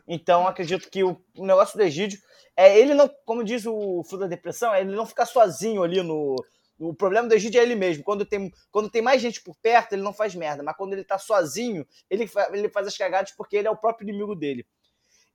Então, 0.06 0.48
acredito 0.48 0.90
que 0.90 1.04
o, 1.04 1.18
o 1.38 1.46
negócio 1.46 1.78
do 1.78 1.84
Egídio 1.84 2.20
é 2.58 2.78
ele 2.78 2.94
não, 2.96 3.10
como 3.24 3.44
diz 3.44 3.66
o 3.66 4.04
Flu 4.04 4.18
da 4.18 4.28
Depressão, 4.28 4.74
é 4.74 4.82
ele 4.82 4.96
não 4.96 5.06
ficar 5.06 5.28
sozinho 5.28 5.84
ali 5.84 6.02
no. 6.02 6.36
O 6.80 6.94
problema 6.94 7.28
do 7.28 7.34
Egídio 7.34 7.60
é 7.60 7.64
ele 7.64 7.76
mesmo. 7.76 8.04
Quando 8.04 8.26
tem, 8.26 8.52
quando 8.72 8.90
tem 8.90 9.02
mais 9.02 9.22
gente 9.22 9.42
por 9.42 9.56
perto, 9.62 9.94
ele 9.94 10.02
não 10.04 10.14
faz 10.14 10.36
merda. 10.36 10.62
Mas 10.62 10.76
quando 10.76 10.94
ele 10.94 11.04
tá 11.04 11.18
sozinho, 11.18 11.86
ele, 12.10 12.30
ele 12.52 12.70
faz 12.70 12.88
as 12.88 12.98
cagadas 12.98 13.32
porque 13.32 13.58
ele 13.58 13.68
é 13.68 13.72
o 13.72 13.78
próprio 13.78 14.08
inimigo 14.08 14.36
dele. 14.36 14.66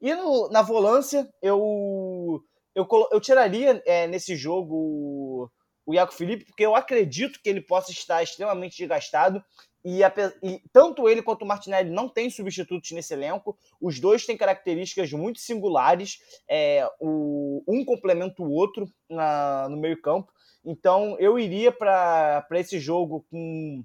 E 0.01 0.15
no, 0.15 0.49
na 0.51 0.63
volância, 0.63 1.29
eu 1.41 2.45
eu, 2.75 2.87
eu 3.11 3.21
tiraria 3.21 3.83
é, 3.87 4.07
nesse 4.07 4.35
jogo 4.37 5.51
o 5.93 5.95
Iaco 5.95 6.15
Felipe, 6.15 6.47
porque 6.47 6.65
eu 6.65 6.75
acredito 6.75 7.41
que 7.43 7.49
ele 7.49 7.61
possa 7.61 7.91
estar 7.91 8.23
extremamente 8.23 8.79
desgastado. 8.79 9.45
E, 9.85 10.03
a, 10.03 10.13
e, 10.43 10.63
tanto 10.73 11.09
ele 11.09 11.23
quanto 11.23 11.43
o 11.43 11.47
Martinelli 11.47 11.91
não 11.91 12.09
têm 12.09 12.31
substitutos 12.31 12.91
nesse 12.93 13.13
elenco. 13.13 13.57
Os 13.81 14.01
dois 14.01 14.25
têm 14.25 14.37
características 14.37 15.13
muito 15.13 15.41
singulares. 15.41 16.19
É, 16.49 16.89
o, 16.99 17.63
um 17.69 17.85
complementa 17.85 18.43
o 18.43 18.51
outro 18.51 18.91
na, 19.09 19.69
no 19.69 19.77
meio-campo. 19.77 20.33
Então 20.65 21.17
eu 21.19 21.39
iria 21.39 21.71
para 21.71 22.47
esse 22.53 22.79
jogo 22.79 23.27
com 23.31 23.85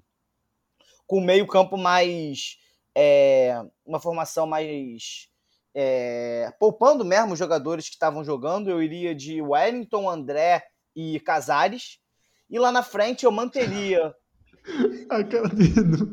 com 1.06 1.22
meio 1.22 1.46
campo 1.46 1.78
mais 1.78 2.58
é, 2.94 3.62
uma 3.84 3.98
formação 3.98 4.46
mais 4.46 5.30
é, 5.74 6.52
poupando 6.60 7.02
mesmo 7.02 7.32
os 7.32 7.38
jogadores 7.38 7.88
que 7.88 7.94
estavam 7.94 8.22
jogando. 8.22 8.70
Eu 8.70 8.82
iria 8.82 9.14
de 9.14 9.40
Wellington, 9.40 10.08
André 10.08 10.64
e 10.94 11.20
Casares. 11.20 11.98
E 12.50 12.58
lá 12.58 12.72
na 12.72 12.82
frente 12.82 13.24
eu 13.24 13.30
manteria. 13.30 14.14
Aquela 15.08 15.48
dedo. 15.48 16.10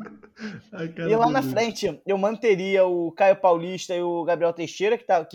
E 0.98 1.16
lá 1.16 1.30
na 1.30 1.42
frente 1.42 1.98
eu 2.06 2.18
manteria 2.18 2.84
o 2.84 3.10
Caio 3.12 3.36
Paulista 3.36 3.94
e 3.94 4.02
o 4.02 4.22
Gabriel 4.22 4.52
Teixeira, 4.52 4.98
que 4.98 5.04
tá, 5.04 5.26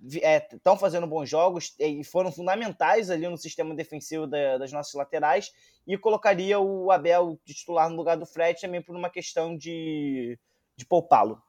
estão 0.00 0.74
é, 0.74 0.78
fazendo 0.78 1.08
bons 1.08 1.28
jogos 1.28 1.74
e 1.78 2.04
foram 2.04 2.30
fundamentais 2.30 3.10
ali 3.10 3.28
no 3.28 3.36
sistema 3.36 3.74
defensivo 3.74 4.28
da, 4.28 4.56
das 4.58 4.70
nossas 4.70 4.94
laterais, 4.94 5.50
e 5.84 5.98
colocaria 5.98 6.60
o 6.60 6.92
Abel 6.92 7.38
titular 7.44 7.90
no 7.90 7.96
lugar 7.96 8.16
do 8.16 8.26
Fred 8.26 8.60
também 8.60 8.80
por 8.80 8.94
uma 8.94 9.10
questão 9.10 9.56
de, 9.56 10.38
de 10.76 10.86
poupá-lo. 10.86 11.42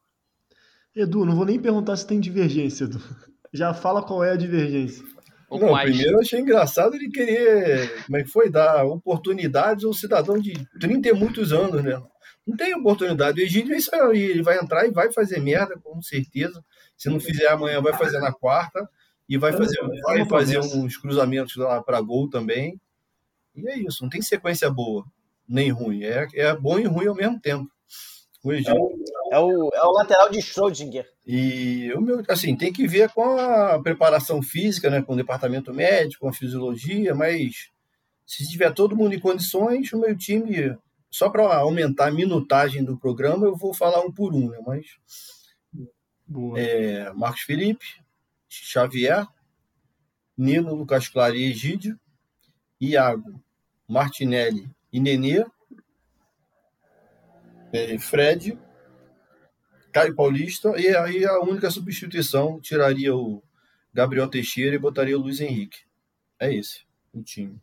Edu, 0.96 1.26
não 1.26 1.36
vou 1.36 1.46
nem 1.46 1.60
perguntar 1.60 1.98
se 1.98 2.08
tem 2.08 2.20
divergência, 2.20 2.86
Edu. 2.86 3.00
Já 3.54 3.74
fala 3.74 4.02
qual 4.02 4.24
é 4.24 4.32
a 4.32 4.36
divergência. 4.36 5.06
Não, 5.50 5.72
mais. 5.72 5.90
primeiro 5.90 6.18
eu 6.18 6.22
achei 6.22 6.40
engraçado 6.40 6.96
ele 6.96 7.10
querer, 7.10 8.04
como 8.06 8.18
é 8.18 8.24
que 8.24 8.30
foi, 8.30 8.50
dar 8.50 8.86
oportunidades 8.86 9.86
a 9.86 9.90
um 9.90 9.94
cidadão 9.94 10.40
de 10.40 10.54
30 10.80 11.10
e 11.10 11.14
muitos 11.14 11.54
anos, 11.54 11.84
né? 11.84 12.02
Não 12.46 12.56
tem 12.56 12.76
oportunidade. 12.76 13.42
O 13.42 13.44
Egídio 13.44 13.74
é 13.74 13.78
isso 13.78 13.94
aí, 13.96 14.22
ele 14.22 14.44
vai 14.44 14.58
entrar 14.60 14.86
e 14.86 14.92
vai 14.92 15.12
fazer 15.12 15.40
merda, 15.40 15.78
com 15.82 16.02
certeza. 16.02 16.64
Se 16.96 17.10
não 17.10 17.20
fizer 17.20 17.48
amanhã, 17.48 17.82
vai 17.82 17.94
fazer 17.94 18.20
na 18.20 18.32
quarta. 18.32 18.88
E 19.28 19.38
vai 19.38 19.52
fazer, 19.54 19.78
vai 20.04 20.26
fazer 20.26 20.60
uns 20.60 20.98
cruzamentos 20.98 21.56
lá 21.56 21.82
para 21.82 22.00
gol 22.00 22.30
também. 22.30 22.80
E 23.56 23.68
é 23.68 23.80
isso, 23.80 24.04
não 24.04 24.10
tem 24.10 24.22
sequência 24.22 24.70
boa, 24.70 25.04
nem 25.48 25.72
ruim. 25.72 26.04
É, 26.04 26.28
é 26.36 26.56
bom 26.56 26.78
e 26.78 26.86
ruim 26.86 27.08
ao 27.08 27.16
mesmo 27.16 27.40
tempo. 27.40 27.70
O 28.44 28.54
Egídio. 28.54 28.76
É 28.76 29.25
o, 29.40 29.70
é 29.74 29.84
o 29.84 29.92
lateral 29.92 30.30
de 30.30 30.40
Schrödinger. 30.40 31.08
E 31.26 31.92
o 31.94 32.02
meu, 32.02 32.24
assim, 32.28 32.56
tem 32.56 32.72
que 32.72 32.88
ver 32.88 33.10
com 33.10 33.38
a 33.38 33.82
preparação 33.82 34.42
física, 34.42 34.90
né, 34.90 35.02
com 35.02 35.14
o 35.14 35.18
departamento 35.18 35.74
médico, 35.74 36.22
com 36.22 36.30
a 36.30 36.34
fisiologia, 36.34 37.16
mas 37.16 37.70
se 38.26 38.48
tiver 38.50 38.74
todo 38.74 38.96
mundo 38.96 39.14
em 39.14 39.20
condições, 39.20 39.92
o 39.94 40.00
meu 40.00 40.16
time 40.18 40.76
só 41.10 41.30
para 41.30 41.56
aumentar 41.58 42.08
a 42.08 42.12
minutagem 42.12 42.84
do 42.84 42.98
programa, 42.98 43.46
eu 43.46 43.56
vou 43.56 43.74
falar 43.74 44.02
um 44.02 44.12
por 44.12 44.34
um, 44.36 44.50
né? 44.50 44.60
Mas. 44.66 44.86
É, 46.58 47.14
Marcos 47.14 47.42
Felipe, 47.42 47.86
Xavier, 48.50 49.26
Nino, 50.36 50.74
Lucas 50.74 51.08
Claro 51.08 51.36
e 51.36 51.50
Egídio, 51.52 52.00
Iago, 52.82 53.42
Martinelli 53.88 54.70
e 54.92 55.00
Nenê, 55.00 55.46
é, 57.72 57.98
Fred, 58.00 58.58
Caio 59.96 60.14
Paulista, 60.14 60.74
e 60.78 60.94
aí 60.94 61.24
a 61.24 61.40
única 61.40 61.72
substituição 61.72 62.60
tiraria 62.60 63.16
o 63.16 63.42
Gabriel 63.94 64.28
Teixeira 64.28 64.76
e 64.76 64.78
botaria 64.78 65.18
o 65.18 65.22
Luiz 65.22 65.40
Henrique. 65.40 65.86
É 66.38 66.54
esse 66.54 66.86
o 67.14 67.24
time. 67.24 67.62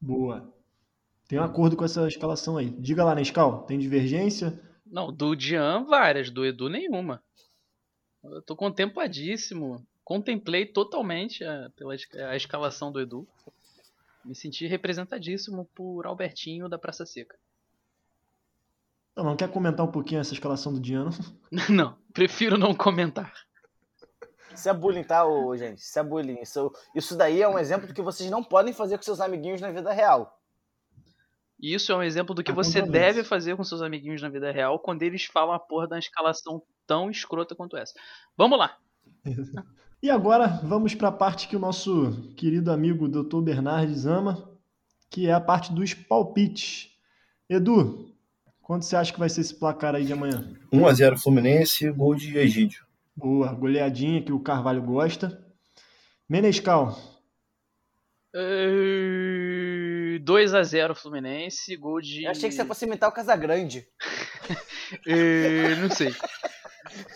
Boa. 0.00 0.50
Tem 1.28 1.38
um 1.38 1.42
acordo 1.42 1.76
com 1.76 1.84
essa 1.84 2.08
escalação 2.08 2.56
aí. 2.56 2.70
Diga 2.70 3.04
lá, 3.04 3.14
Nescau, 3.14 3.66
tem 3.66 3.78
divergência? 3.78 4.58
Não, 4.86 5.12
do 5.12 5.34
Dian 5.34 5.84
várias, 5.84 6.30
do 6.30 6.46
Edu 6.46 6.70
nenhuma. 6.70 7.22
Eu 8.22 8.40
tô 8.40 8.56
contempladíssimo. 8.56 9.86
Contemplei 10.02 10.64
totalmente 10.64 11.44
a, 11.44 11.70
pela, 11.76 11.94
a 12.30 12.36
escalação 12.36 12.90
do 12.90 13.02
Edu. 13.02 13.28
Me 14.24 14.34
senti 14.34 14.66
representadíssimo 14.66 15.68
por 15.74 16.06
Albertinho 16.06 16.70
da 16.70 16.78
Praça 16.78 17.04
Seca. 17.04 17.36
Não, 19.16 19.24
não 19.24 19.36
quer 19.36 19.48
comentar 19.50 19.86
um 19.86 19.90
pouquinho 19.90 20.20
essa 20.20 20.32
escalação 20.32 20.72
do 20.72 20.80
Diano? 20.80 21.10
não, 21.70 21.96
prefiro 22.12 22.58
não 22.58 22.74
comentar. 22.74 23.32
Isso 24.54 24.68
é 24.68 24.74
bullying, 24.74 25.02
tá, 25.02 25.24
ô, 25.24 25.56
gente? 25.56 25.78
Isso 25.78 25.98
é 25.98 26.02
bullying. 26.02 26.40
Isso, 26.40 26.72
isso 26.94 27.16
daí 27.16 27.42
é 27.42 27.48
um 27.48 27.58
exemplo 27.58 27.86
do 27.86 27.94
que 27.94 28.02
vocês 28.02 28.30
não 28.30 28.42
podem 28.42 28.72
fazer 28.72 28.96
com 28.96 29.02
seus 29.02 29.20
amiguinhos 29.20 29.60
na 29.60 29.70
vida 29.70 29.92
real. 29.92 30.40
Isso 31.60 31.92
é 31.92 31.96
um 31.96 32.02
exemplo 32.02 32.34
do 32.34 32.42
que 32.42 32.52
você 32.52 32.82
deve 32.82 33.24
fazer 33.24 33.56
com 33.56 33.64
seus 33.64 33.82
amiguinhos 33.82 34.20
na 34.20 34.28
vida 34.28 34.50
real 34.52 34.78
quando 34.78 35.02
eles 35.02 35.24
falam 35.24 35.54
a 35.54 35.58
porra 35.58 35.88
da 35.88 35.98
escalação 35.98 36.62
tão 36.86 37.10
escrota 37.10 37.54
quanto 37.54 37.76
essa. 37.76 37.94
Vamos 38.36 38.58
lá. 38.58 38.76
e 40.02 40.10
agora 40.10 40.46
vamos 40.62 40.94
para 40.94 41.08
a 41.08 41.12
parte 41.12 41.48
que 41.48 41.56
o 41.56 41.60
nosso 41.60 42.32
querido 42.36 42.70
amigo 42.70 43.08
Dr. 43.08 43.40
Bernardes 43.40 44.06
ama, 44.06 44.50
que 45.10 45.26
é 45.26 45.32
a 45.32 45.40
parte 45.40 45.72
dos 45.72 45.94
palpites. 45.94 46.90
Edu, 47.48 48.13
quanto 48.64 48.84
você 48.84 48.96
acha 48.96 49.12
que 49.12 49.18
vai 49.18 49.28
ser 49.28 49.42
esse 49.42 49.54
placar 49.54 49.94
aí 49.94 50.04
de 50.04 50.12
amanhã? 50.12 50.52
1 50.72 50.86
a 50.86 50.92
0 50.92 51.18
Fluminense, 51.18 51.88
gol 51.90 52.14
de 52.14 52.36
Egídio. 52.36 52.84
Boa, 53.14 53.52
goleadinha 53.52 54.22
que 54.22 54.32
o 54.32 54.40
Carvalho 54.40 54.82
gosta. 54.82 55.40
Menescal. 56.28 56.98
Uh... 58.34 60.18
2 60.18 60.54
a 60.54 60.62
0 60.62 60.94
Fluminense, 60.94 61.76
gol 61.76 62.00
de. 62.00 62.24
Eu 62.24 62.30
achei 62.30 62.48
que 62.48 62.54
você 62.54 62.64
fosse 62.64 62.84
imitar 62.86 63.08
o 63.08 63.12
Casagrande. 63.12 63.86
e... 65.06 65.76
Não 65.80 65.90
sei. 65.90 66.12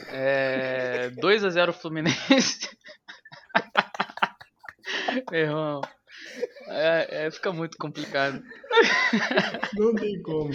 É... 0.08 1.11
2 1.11 1.44
a 1.44 1.50
0 1.50 1.72
Fluminense. 1.72 2.68
Meu 5.32 5.40
irmão. 5.40 5.80
É, 6.66 7.27
é, 7.27 7.31
fica 7.31 7.53
muito 7.53 7.79
complicado. 7.79 8.42
Não 9.77 9.94
tem 9.94 10.20
como. 10.22 10.51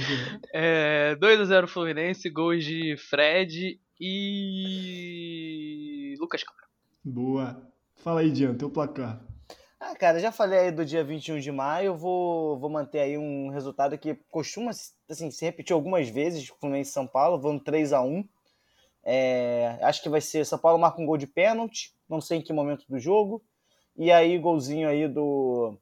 É, 0.53 1.15
2 1.15 1.39
a 1.41 1.45
0 1.45 1.67
Fluminense, 1.67 2.29
gols 2.29 2.63
de 2.63 2.95
Fred 2.97 3.79
e 3.99 4.13
Lucas 6.19 6.43
Claro. 6.43 6.63
Boa. 7.03 7.67
Fala 7.97 8.21
aí, 8.21 8.31
Dian, 8.31 8.53
teu 8.55 8.69
placar. 8.69 9.21
Ah, 9.79 9.95
cara, 9.95 10.19
já 10.19 10.31
falei 10.31 10.59
aí 10.59 10.71
do 10.71 10.85
dia 10.85 11.03
21 11.03 11.39
de 11.39 11.51
maio, 11.51 11.87
eu 11.87 11.97
vou, 11.97 12.57
vou 12.57 12.69
manter 12.69 12.99
aí 12.99 13.17
um 13.17 13.49
resultado 13.49 13.97
que 13.97 14.15
costuma 14.29 14.71
assim, 15.09 15.29
se 15.29 15.43
repetir 15.43 15.73
algumas 15.73 16.07
vezes, 16.07 16.47
Fluminense 16.47 16.89
e 16.89 16.93
São 16.93 17.05
Paulo, 17.05 17.37
vão 17.37 17.59
3 17.59 17.91
a 17.91 18.01
1 18.01 18.25
é, 19.03 19.77
Acho 19.81 20.01
que 20.01 20.07
vai 20.07 20.21
ser 20.21 20.45
São 20.45 20.57
Paulo 20.57 20.79
marca 20.79 21.01
um 21.01 21.05
gol 21.05 21.17
de 21.17 21.27
pênalti, 21.27 21.93
não 22.07 22.21
sei 22.21 22.37
em 22.37 22.41
que 22.41 22.53
momento 22.53 22.85
do 22.87 22.97
jogo. 22.97 23.43
E 23.95 24.11
aí, 24.11 24.39
golzinho 24.39 24.89
aí 24.89 25.07
do. 25.07 25.77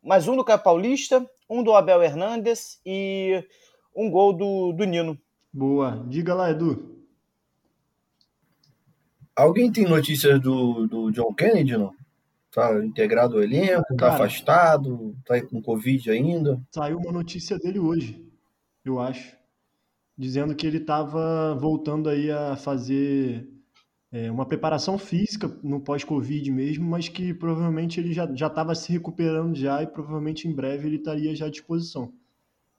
Mais 0.00 0.28
um 0.28 0.36
do 0.36 0.44
Caio 0.44 0.62
Paulista, 0.62 1.28
um 1.50 1.62
do 1.62 1.74
Abel 1.74 2.02
Hernandes 2.02 2.80
e 2.86 3.44
um 3.94 4.08
gol 4.08 4.32
do, 4.32 4.72
do 4.72 4.84
Nino. 4.84 5.18
Boa. 5.52 6.04
Diga 6.08 6.34
lá, 6.34 6.52
Edu. 6.52 7.04
Alguém 9.34 9.72
tem 9.72 9.84
notícias 9.84 10.40
do, 10.40 10.86
do 10.86 11.10
John 11.10 11.34
Kennedy, 11.34 11.76
não? 11.76 11.92
Tá 12.52 12.84
integrado 12.84 13.36
ao 13.36 13.42
elenco, 13.42 13.96
tá 13.96 14.14
afastado, 14.14 15.16
tá 15.24 15.40
com 15.44 15.60
Covid 15.60 16.10
ainda. 16.10 16.60
Saiu 16.70 16.98
uma 16.98 17.12
notícia 17.12 17.58
dele 17.58 17.78
hoje, 17.80 18.24
eu 18.84 19.00
acho. 19.00 19.36
Dizendo 20.16 20.54
que 20.54 20.66
ele 20.66 20.78
estava 20.78 21.56
voltando 21.56 22.08
aí 22.08 22.30
a 22.30 22.56
fazer 22.56 23.48
é, 24.10 24.30
uma 24.30 24.46
preparação 24.46 24.98
física 24.98 25.48
no 25.62 25.80
pós-Covid 25.80 26.50
mesmo, 26.50 26.88
mas 26.88 27.08
que 27.08 27.34
provavelmente 27.34 28.00
ele 28.00 28.12
já 28.12 28.24
estava 28.24 28.74
se 28.74 28.90
recuperando 28.90 29.56
já 29.56 29.82
e 29.82 29.86
provavelmente 29.86 30.48
em 30.48 30.52
breve 30.52 30.88
ele 30.88 30.96
estaria 30.96 31.34
já 31.36 31.46
à 31.46 31.50
disposição. 31.50 32.12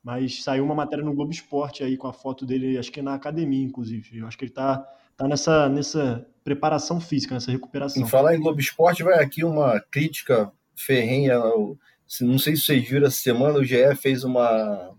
Mas 0.03 0.43
saiu 0.43 0.63
uma 0.63 0.73
matéria 0.73 1.03
no 1.03 1.13
Globo 1.13 1.31
Esporte 1.31 1.83
aí 1.83 1.97
com 1.97 2.07
a 2.07 2.13
foto 2.13 2.45
dele, 2.45 2.77
acho 2.77 2.91
que 2.91 3.01
na 3.01 3.13
academia, 3.13 3.63
inclusive. 3.63 4.17
Eu 4.17 4.27
acho 4.27 4.37
que 4.37 4.45
ele 4.45 4.51
está 4.51 4.77
tá 5.15 5.27
nessa, 5.27 5.69
nessa 5.69 6.25
preparação 6.43 6.99
física, 6.99 7.35
nessa 7.35 7.51
recuperação. 7.51 8.01
Em 8.01 8.07
falar 8.07 8.35
em 8.35 8.39
Globo 8.39 8.59
Esporte, 8.59 9.03
vai 9.03 9.21
aqui 9.21 9.43
uma 9.43 9.79
crítica 9.91 10.51
ferrenha. 10.75 11.37
Não 12.21 12.39
sei 12.39 12.55
se 12.55 12.63
vocês 12.63 12.87
viram 12.87 13.07
essa 13.07 13.17
semana, 13.17 13.59
o 13.59 13.63
GE 13.63 13.95
fez 14.01 14.23
uma, 14.23 14.95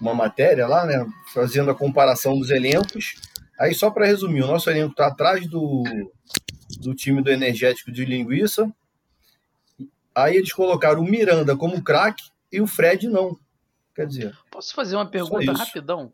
uma 0.00 0.14
matéria 0.14 0.68
lá, 0.68 0.86
né? 0.86 1.04
Fazendo 1.32 1.70
a 1.70 1.74
comparação 1.74 2.38
dos 2.38 2.50
elencos. 2.50 3.14
Aí, 3.58 3.74
só 3.74 3.90
para 3.90 4.06
resumir, 4.06 4.42
o 4.42 4.46
nosso 4.46 4.70
elenco 4.70 4.92
está 4.92 5.08
atrás 5.08 5.48
do, 5.48 5.82
do 6.80 6.94
time 6.94 7.22
do 7.22 7.30
Energético 7.30 7.90
de 7.90 8.04
Linguiça. 8.04 8.72
Aí 10.14 10.36
eles 10.36 10.52
colocaram 10.52 11.00
o 11.00 11.04
Miranda 11.04 11.56
como 11.56 11.82
craque 11.82 12.24
e 12.52 12.60
o 12.60 12.66
Fred 12.66 13.08
não. 13.08 13.38
Quer 13.94 14.06
dizer. 14.06 14.38
Posso 14.50 14.74
fazer 14.74 14.96
uma 14.96 15.10
pergunta 15.10 15.52
rapidão? 15.52 16.12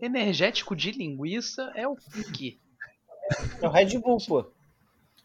Energético 0.00 0.76
de 0.76 0.90
linguiça 0.90 1.72
é 1.74 1.88
o 1.88 1.96
quê? 2.34 2.58
É 3.60 3.66
o 3.66 3.70
Red 3.70 3.98
Bull, 3.98 4.18
pô. 4.26 4.52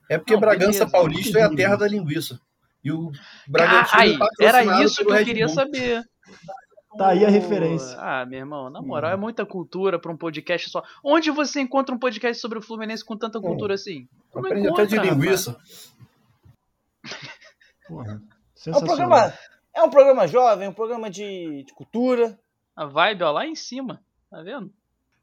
É 0.09 0.17
porque 0.17 0.33
Não, 0.33 0.39
Bragança 0.39 0.85
beleza, 0.85 0.89
Paulista 0.89 1.39
é 1.39 1.43
a 1.43 1.49
terra 1.53 1.75
da 1.75 1.87
linguiça. 1.87 2.39
E 2.83 2.91
o 2.91 3.11
Bragantino 3.47 3.89
ah, 3.93 4.01
aí, 4.01 4.17
é 4.39 4.45
era 4.45 4.83
isso 4.83 5.05
que 5.05 5.11
eu 5.11 5.25
queria 5.25 5.45
Bull. 5.45 5.55
saber. 5.55 6.03
Tá 6.97 7.09
aí 7.09 7.25
a 7.25 7.29
referência. 7.29 7.97
Ah, 7.97 8.25
meu 8.25 8.39
irmão, 8.39 8.69
na 8.69 8.81
moral, 8.81 9.11
hum. 9.11 9.13
é 9.13 9.17
muita 9.17 9.45
cultura 9.45 9.97
para 9.97 10.11
um 10.11 10.17
podcast 10.17 10.69
só. 10.69 10.83
Onde 11.03 11.31
você 11.31 11.61
encontra 11.61 11.95
um 11.95 11.99
podcast 11.99 12.41
sobre 12.41 12.59
o 12.59 12.61
Fluminense 12.61 13.05
com 13.05 13.15
tanta 13.15 13.39
cultura 13.39 13.73
hum. 13.73 13.75
assim? 13.75 14.07
Não 14.33 14.41
Aprende 14.45 14.67
até 14.67 14.85
de 14.85 14.97
linguiça. 14.97 15.57
Porra. 17.87 18.21
É 18.67 18.77
um 18.77 18.81
programa 18.81 19.33
É 19.73 19.81
um 19.81 19.89
programa 19.89 20.27
jovem, 20.27 20.67
um 20.67 20.73
programa 20.73 21.09
de, 21.09 21.63
de 21.63 21.73
cultura. 21.73 22.37
A 22.75 22.85
vibe, 22.85 23.23
ó, 23.23 23.31
lá 23.31 23.47
em 23.47 23.55
cima. 23.55 24.01
Tá 24.29 24.41
vendo? 24.41 24.71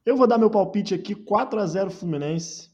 Eu 0.05 0.17
vou 0.17 0.27
dar 0.27 0.39
meu 0.39 0.51
palpite 0.51 0.95
aqui, 0.95 1.15
4 1.15 1.61
a 1.61 1.67
0 1.67 1.91
Fluminense. 1.91 2.71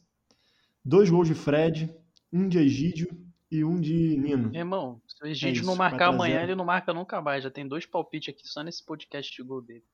Dois 0.85 1.11
gols 1.11 1.26
de 1.26 1.35
Fred, 1.35 1.92
um 2.33 2.48
de 2.48 2.59
Egídio 2.59 3.09
e 3.55 3.64
um 3.64 3.81
de 3.81 4.17
Nino. 4.17 4.55
Irmão, 4.55 5.01
se 5.07 5.23
o 5.23 5.27
Egídio 5.27 5.61
isso, 5.61 5.67
não 5.67 5.77
marcar 5.77 6.07
4 6.07 6.12
a 6.12 6.14
amanhã, 6.14 6.35
0. 6.35 6.47
ele 6.47 6.55
não 6.55 6.64
marca 6.64 6.93
nunca 6.93 7.21
mais. 7.21 7.45
Já 7.45 7.51
tem 7.51 7.67
dois 7.67 7.87
palpites 7.87 8.35
aqui 8.35 8.47
só 8.49 8.62
nesse 8.62 8.85
podcast 8.85 9.33
de 9.35 9.43
gol 9.43 9.62
dele. 9.62 9.85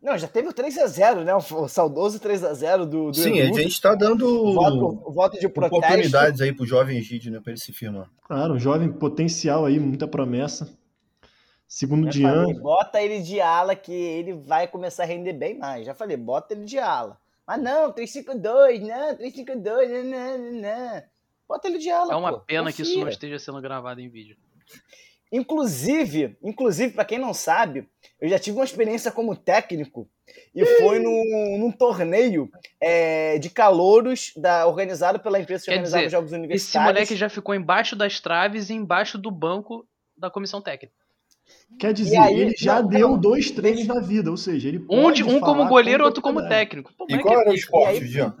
Não, 0.00 0.16
já 0.16 0.26
teve 0.26 0.48
o 0.48 0.52
3x0, 0.52 1.24
né? 1.24 1.34
O 1.34 1.68
saudoso 1.68 2.18
3x0 2.18 2.86
do, 2.86 3.10
do 3.10 3.14
Sim, 3.14 3.38
Edu. 3.38 3.58
a 3.58 3.60
gente 3.60 3.72
está 3.72 3.94
dando 3.94 4.54
voto, 4.54 5.12
voto 5.12 5.38
de 5.38 5.46
protesto. 5.46 5.76
oportunidades 5.76 6.40
aí 6.40 6.54
pro 6.54 6.64
jovem 6.64 6.96
Egídio, 6.96 7.30
né, 7.30 7.38
para 7.38 7.52
ele 7.52 7.60
se 7.60 7.70
firmar. 7.70 8.08
Claro, 8.22 8.54
um 8.54 8.58
jovem 8.58 8.90
potencial 8.90 9.66
aí, 9.66 9.78
muita 9.78 10.08
promessa. 10.08 10.72
Segundo 11.68 12.06
Já 12.06 12.12
Dian, 12.12 12.44
falei, 12.44 12.60
bota 12.60 13.02
ele 13.02 13.20
de 13.20 13.40
ala 13.40 13.76
que 13.76 13.92
ele 13.92 14.32
vai 14.32 14.66
começar 14.66 15.02
a 15.02 15.06
render 15.06 15.34
bem 15.34 15.58
mais. 15.58 15.84
Já 15.84 15.94
falei, 15.94 16.16
bota 16.16 16.54
ele 16.54 16.64
de 16.64 16.78
ala. 16.78 17.18
Mas 17.46 17.62
não, 17.62 17.92
352, 17.92 18.80
não, 18.80 19.16
352, 19.16 19.90
não, 19.90 20.04
não, 20.04 20.38
não, 20.38 20.52
não. 20.62 21.02
Bota 21.50 21.66
ele 21.66 21.78
de 21.78 21.90
ala, 21.90 22.12
É 22.12 22.16
uma 22.16 22.32
pô, 22.32 22.38
pena 22.42 22.72
que 22.72 22.82
isso 22.82 22.96
não 23.00 23.08
esteja 23.08 23.36
sendo 23.36 23.60
gravado 23.60 24.00
em 24.00 24.08
vídeo. 24.08 24.36
Inclusive, 25.32 26.36
inclusive 26.42 26.92
para 26.94 27.04
quem 27.04 27.18
não 27.18 27.34
sabe, 27.34 27.88
eu 28.20 28.28
já 28.28 28.38
tive 28.38 28.56
uma 28.56 28.64
experiência 28.64 29.10
como 29.10 29.34
técnico 29.34 30.08
e 30.54 30.64
foi 30.64 31.00
num, 31.00 31.58
num 31.58 31.72
torneio 31.72 32.48
é, 32.80 33.36
de 33.38 33.50
calouros 33.50 34.32
da, 34.36 34.64
organizado 34.68 35.18
pela 35.18 35.40
empresa 35.40 35.64
que 35.64 35.70
Quer 35.70 35.74
organizava 35.78 36.04
dizer, 36.04 36.10
Jogos 36.16 36.30
Esse 36.30 36.38
Universitários. 36.38 36.92
moleque 36.94 37.16
já 37.16 37.28
ficou 37.28 37.52
embaixo 37.52 37.96
das 37.96 38.20
traves 38.20 38.70
e 38.70 38.74
embaixo 38.74 39.18
do 39.18 39.30
banco 39.32 39.84
da 40.16 40.30
comissão 40.30 40.62
técnica. 40.62 40.94
quer 41.80 41.92
dizer, 41.92 42.16
aí- 42.16 42.38
ele 42.38 42.54
já 42.56 42.80
não, 42.80 42.88
deu 42.88 43.00
calma. 43.08 43.18
dois 43.18 43.50
treinos 43.50 43.86
na 43.88 43.98
vida, 44.00 44.30
ou 44.30 44.36
seja, 44.36 44.68
ele 44.68 44.78
Um, 44.88 45.02
pode 45.02 45.16
de- 45.16 45.24
um 45.24 45.40
como 45.40 45.66
goleiro, 45.66 46.04
outro 46.04 46.22
como 46.22 46.46
técnico. 46.46 46.92
Pô, 46.96 47.06
E 47.08 47.18
qual 47.18 47.38
é 47.38 47.40
era 47.42 47.50
o 47.50 47.54
esporte, 47.54 48.06
Jean? 48.06 48.36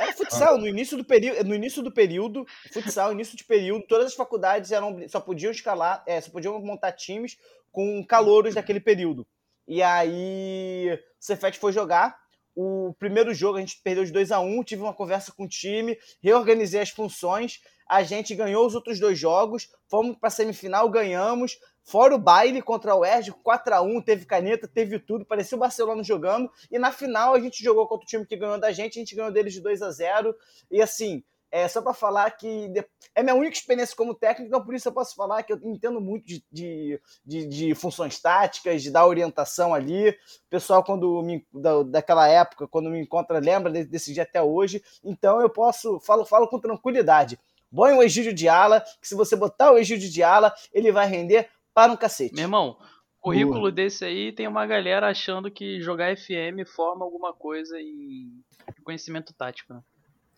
Era 0.00 0.12
futsal, 0.14 0.58
no 0.58 0.66
início 0.66 0.96
do 0.96 1.04
período, 1.04 1.44
no 1.44 1.54
início 1.54 1.82
do 1.82 1.92
período, 1.92 2.46
futsal, 2.72 3.12
início 3.12 3.36
de 3.36 3.44
período, 3.44 3.86
todas 3.86 4.06
as 4.06 4.14
faculdades 4.14 4.72
eram 4.72 4.96
só 5.08 5.20
podiam 5.20 5.50
escalar, 5.50 6.02
é, 6.06 6.20
só 6.20 6.30
podiam 6.30 6.60
montar 6.60 6.92
times 6.92 7.36
com 7.70 8.04
calouros 8.04 8.54
daquele 8.54 8.80
período. 8.80 9.26
E 9.66 9.82
aí 9.82 10.92
o 10.92 10.98
Cefet 11.20 11.58
foi 11.58 11.72
jogar. 11.72 12.21
O 12.54 12.94
primeiro 12.98 13.32
jogo 13.32 13.56
a 13.56 13.60
gente 13.60 13.80
perdeu 13.82 14.04
de 14.04 14.12
2 14.12 14.30
a 14.30 14.40
1 14.40 14.62
tive 14.64 14.82
uma 14.82 14.92
conversa 14.92 15.32
com 15.32 15.44
o 15.44 15.48
time, 15.48 15.98
reorganizei 16.22 16.80
as 16.80 16.90
funções, 16.90 17.60
a 17.88 18.02
gente 18.02 18.34
ganhou 18.34 18.66
os 18.66 18.74
outros 18.74 18.98
dois 18.98 19.18
jogos, 19.18 19.68
fomos 19.88 20.16
para 20.16 20.30
semifinal, 20.30 20.88
ganhamos. 20.88 21.58
Fora 21.84 22.14
o 22.14 22.18
baile 22.18 22.62
contra 22.62 22.94
o 22.94 23.04
Erge, 23.04 23.32
4x1, 23.32 24.04
teve 24.04 24.24
caneta, 24.24 24.68
teve 24.68 24.98
tudo, 24.98 25.26
parecia 25.26 25.56
o 25.56 25.60
Barcelona 25.60 26.02
jogando. 26.02 26.50
E 26.70 26.78
na 26.78 26.92
final 26.92 27.34
a 27.34 27.40
gente 27.40 27.62
jogou 27.62 27.86
contra 27.86 28.04
o 28.04 28.06
time 28.06 28.24
que 28.24 28.36
ganhou 28.36 28.58
da 28.58 28.72
gente, 28.72 28.98
a 28.98 29.02
gente 29.02 29.14
ganhou 29.14 29.32
deles 29.32 29.52
de 29.52 29.60
2 29.60 29.82
a 29.82 29.90
0 29.90 30.34
E 30.70 30.80
assim, 30.80 31.22
é 31.52 31.68
só 31.68 31.82
para 31.82 31.92
falar 31.92 32.30
que 32.30 32.72
é 33.14 33.22
minha 33.22 33.34
única 33.34 33.54
experiência 33.56 33.94
como 33.94 34.14
técnico, 34.14 34.48
então 34.48 34.64
por 34.64 34.74
isso 34.74 34.88
eu 34.88 34.92
posso 34.92 35.14
falar 35.14 35.42
que 35.42 35.52
eu 35.52 35.60
entendo 35.62 36.00
muito 36.00 36.24
de, 36.26 36.42
de, 36.50 37.00
de- 37.24 37.46
de 37.46 37.74
funções 37.74 38.18
táticas, 38.18 38.82
de 38.82 38.90
dar 38.90 39.06
orientação 39.06 39.74
ali. 39.74 40.08
O 40.08 40.14
pessoal, 40.48 40.82
quando 40.82 41.22
me, 41.22 41.46
da, 41.52 41.82
daquela 41.82 42.26
época, 42.26 42.66
quando 42.66 42.88
me 42.88 42.98
encontra, 43.00 43.38
lembra 43.38 43.70
de- 43.70 43.84
desse 43.84 44.14
dia 44.14 44.22
até 44.22 44.42
hoje. 44.42 44.82
Então 45.04 45.40
eu 45.42 45.50
posso, 45.50 46.00
falo, 46.00 46.24
falo 46.24 46.48
com 46.48 46.58
tranquilidade. 46.58 47.38
Põe 47.74 47.92
o 47.92 48.02
Egídio 48.02 48.32
de 48.32 48.48
ala, 48.48 48.80
que 49.00 49.06
se 49.06 49.14
você 49.14 49.36
botar 49.36 49.72
o 49.72 49.78
Egídio 49.78 50.10
de 50.10 50.22
ala, 50.22 50.52
ele 50.72 50.90
vai 50.90 51.06
render 51.06 51.48
para 51.74 51.92
um 51.92 51.96
cacete. 51.96 52.34
Meu 52.34 52.44
irmão, 52.44 52.78
currículo 53.20 53.70
desse 53.70 54.04
aí 54.04 54.32
tem 54.32 54.48
uma 54.48 54.66
galera 54.66 55.06
achando 55.08 55.50
que 55.50 55.80
jogar 55.80 56.16
FM 56.16 56.66
forma 56.66 57.04
alguma 57.04 57.32
coisa 57.32 57.78
em 57.80 58.42
conhecimento 58.82 59.32
tático, 59.32 59.72
né? 59.74 59.80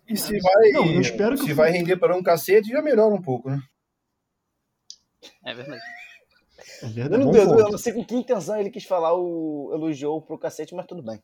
E 0.09 0.17
se 0.17 0.39
vai, 0.39 0.71
Não, 0.73 0.87
eu 0.93 1.01
espero 1.01 1.37
que 1.37 1.45
se 1.45 1.53
o- 1.53 1.57
vai 1.57 1.71
render 1.71 1.97
para 1.97 2.17
um 2.17 2.23
cacete, 2.23 2.69
já 2.69 2.83
melhora 2.83 3.15
um 3.15 3.23
pouco, 3.23 3.49
né? 3.51 3.61
É 5.45 5.55
verdade. 5.55 5.81
É 6.83 6.87
Eu 6.87 6.89
verdade, 6.91 7.25
não, 7.25 7.35
eu, 7.35 7.43
eu 7.43 7.49
ponto. 7.57 7.71
não 7.73 7.79
sei 7.79 7.93
com 7.93 8.05
que 8.05 8.15
intenção 8.15 8.59
ele 8.61 8.71
quis 8.71 8.85
falar 8.85 9.15
o 9.15 9.71
elogiou 9.73 10.21
pro 10.21 10.39
cacete, 10.39 10.75
mas 10.75 10.87
tudo 10.87 11.03
bem. 11.03 11.23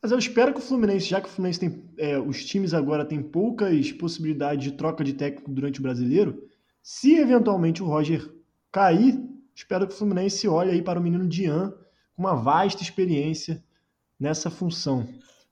Mas 0.00 0.12
eu 0.12 0.18
espero 0.18 0.52
que 0.52 0.58
o 0.60 0.62
Fluminense, 0.62 1.06
já 1.06 1.20
que 1.20 1.28
o 1.28 1.30
Fluminense 1.30 1.60
tem. 1.60 1.84
é, 1.98 2.18
os 2.18 2.44
times 2.44 2.72
agora 2.74 3.04
têm 3.04 3.22
poucas 3.22 3.92
possibilidades 3.92 4.64
de 4.64 4.72
troca 4.72 5.02
de 5.02 5.12
técnico 5.14 5.50
durante 5.50 5.80
o 5.80 5.82
brasileiro, 5.82 6.48
se 6.82 7.16
eventualmente 7.16 7.82
o 7.82 7.86
Roger 7.86 8.30
cair, 8.70 9.18
espero 9.54 9.86
que 9.86 9.94
o 9.94 9.96
Fluminense 9.96 10.46
olhe 10.48 10.70
aí 10.70 10.82
para 10.82 10.98
o 11.00 11.02
menino 11.02 11.26
Dian 11.26 11.70
com 12.14 12.22
uma 12.22 12.34
vasta 12.34 12.82
experiência 12.82 13.62
nessa 14.18 14.50
função. 14.50 15.06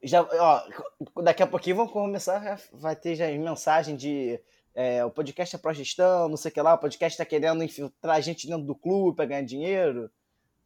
Já, 0.05 0.23
ó, 0.23 1.23
daqui 1.23 1.43
a 1.43 1.47
pouquinho 1.47 1.77
vão 1.77 1.89
começar, 1.89 2.61
vai 2.73 2.95
ter 2.95 3.17
já 3.17 3.27
mensagem 3.27 3.97
de 3.97 4.39
é, 4.75 5.05
o 5.05 5.11
podcast 5.11 5.55
é 5.55 5.59
pró-gestão, 5.59 6.29
não 6.29 6.37
sei 6.37 6.51
o 6.51 6.55
que 6.55 6.61
lá, 6.61 6.75
o 6.75 6.79
podcast 6.79 7.17
tá 7.17 7.25
querendo 7.25 7.63
infiltrar 7.63 8.17
a 8.17 8.21
gente 8.21 8.47
dentro 8.47 8.65
do 8.65 8.75
clube 8.75 9.17
para 9.17 9.27
ganhar 9.27 9.43
dinheiro. 9.43 10.11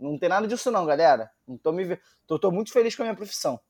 Não 0.00 0.18
tem 0.18 0.28
nada 0.28 0.46
disso 0.46 0.70
não, 0.70 0.86
galera. 0.86 1.30
Não 1.46 1.58
tô, 1.58 1.72
me, 1.72 1.98
tô, 2.26 2.38
tô 2.38 2.50
muito 2.50 2.72
feliz 2.72 2.94
com 2.94 3.02
a 3.02 3.06
minha 3.06 3.16
profissão. 3.16 3.60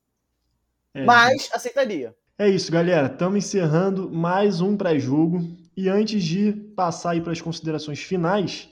É, 0.94 1.04
Mas 1.04 1.50
aceitaria. 1.52 2.14
É 2.38 2.48
isso, 2.48 2.70
galera. 2.70 3.08
Estamos 3.08 3.44
encerrando 3.44 4.10
mais 4.10 4.60
um 4.60 4.76
pré-jogo. 4.76 5.40
E 5.76 5.88
antes 5.88 6.22
de 6.22 6.52
passar 6.76 7.12
aí 7.12 7.20
para 7.20 7.32
as 7.32 7.40
considerações 7.40 8.00
finais, 8.00 8.68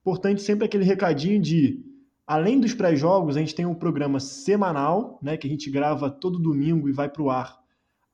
importante 0.00 0.42
sempre 0.42 0.66
aquele 0.66 0.84
recadinho 0.84 1.40
de, 1.40 1.82
além 2.26 2.60
dos 2.60 2.74
pré-jogos, 2.74 3.36
a 3.36 3.40
gente 3.40 3.54
tem 3.54 3.66
um 3.66 3.74
programa 3.74 4.18
semanal, 4.18 5.18
né, 5.22 5.36
que 5.36 5.46
a 5.46 5.50
gente 5.50 5.70
grava 5.70 6.10
todo 6.10 6.38
domingo 6.38 6.88
e 6.88 6.92
vai 6.92 7.08
para 7.08 7.22
o 7.22 7.30
ar 7.30 7.58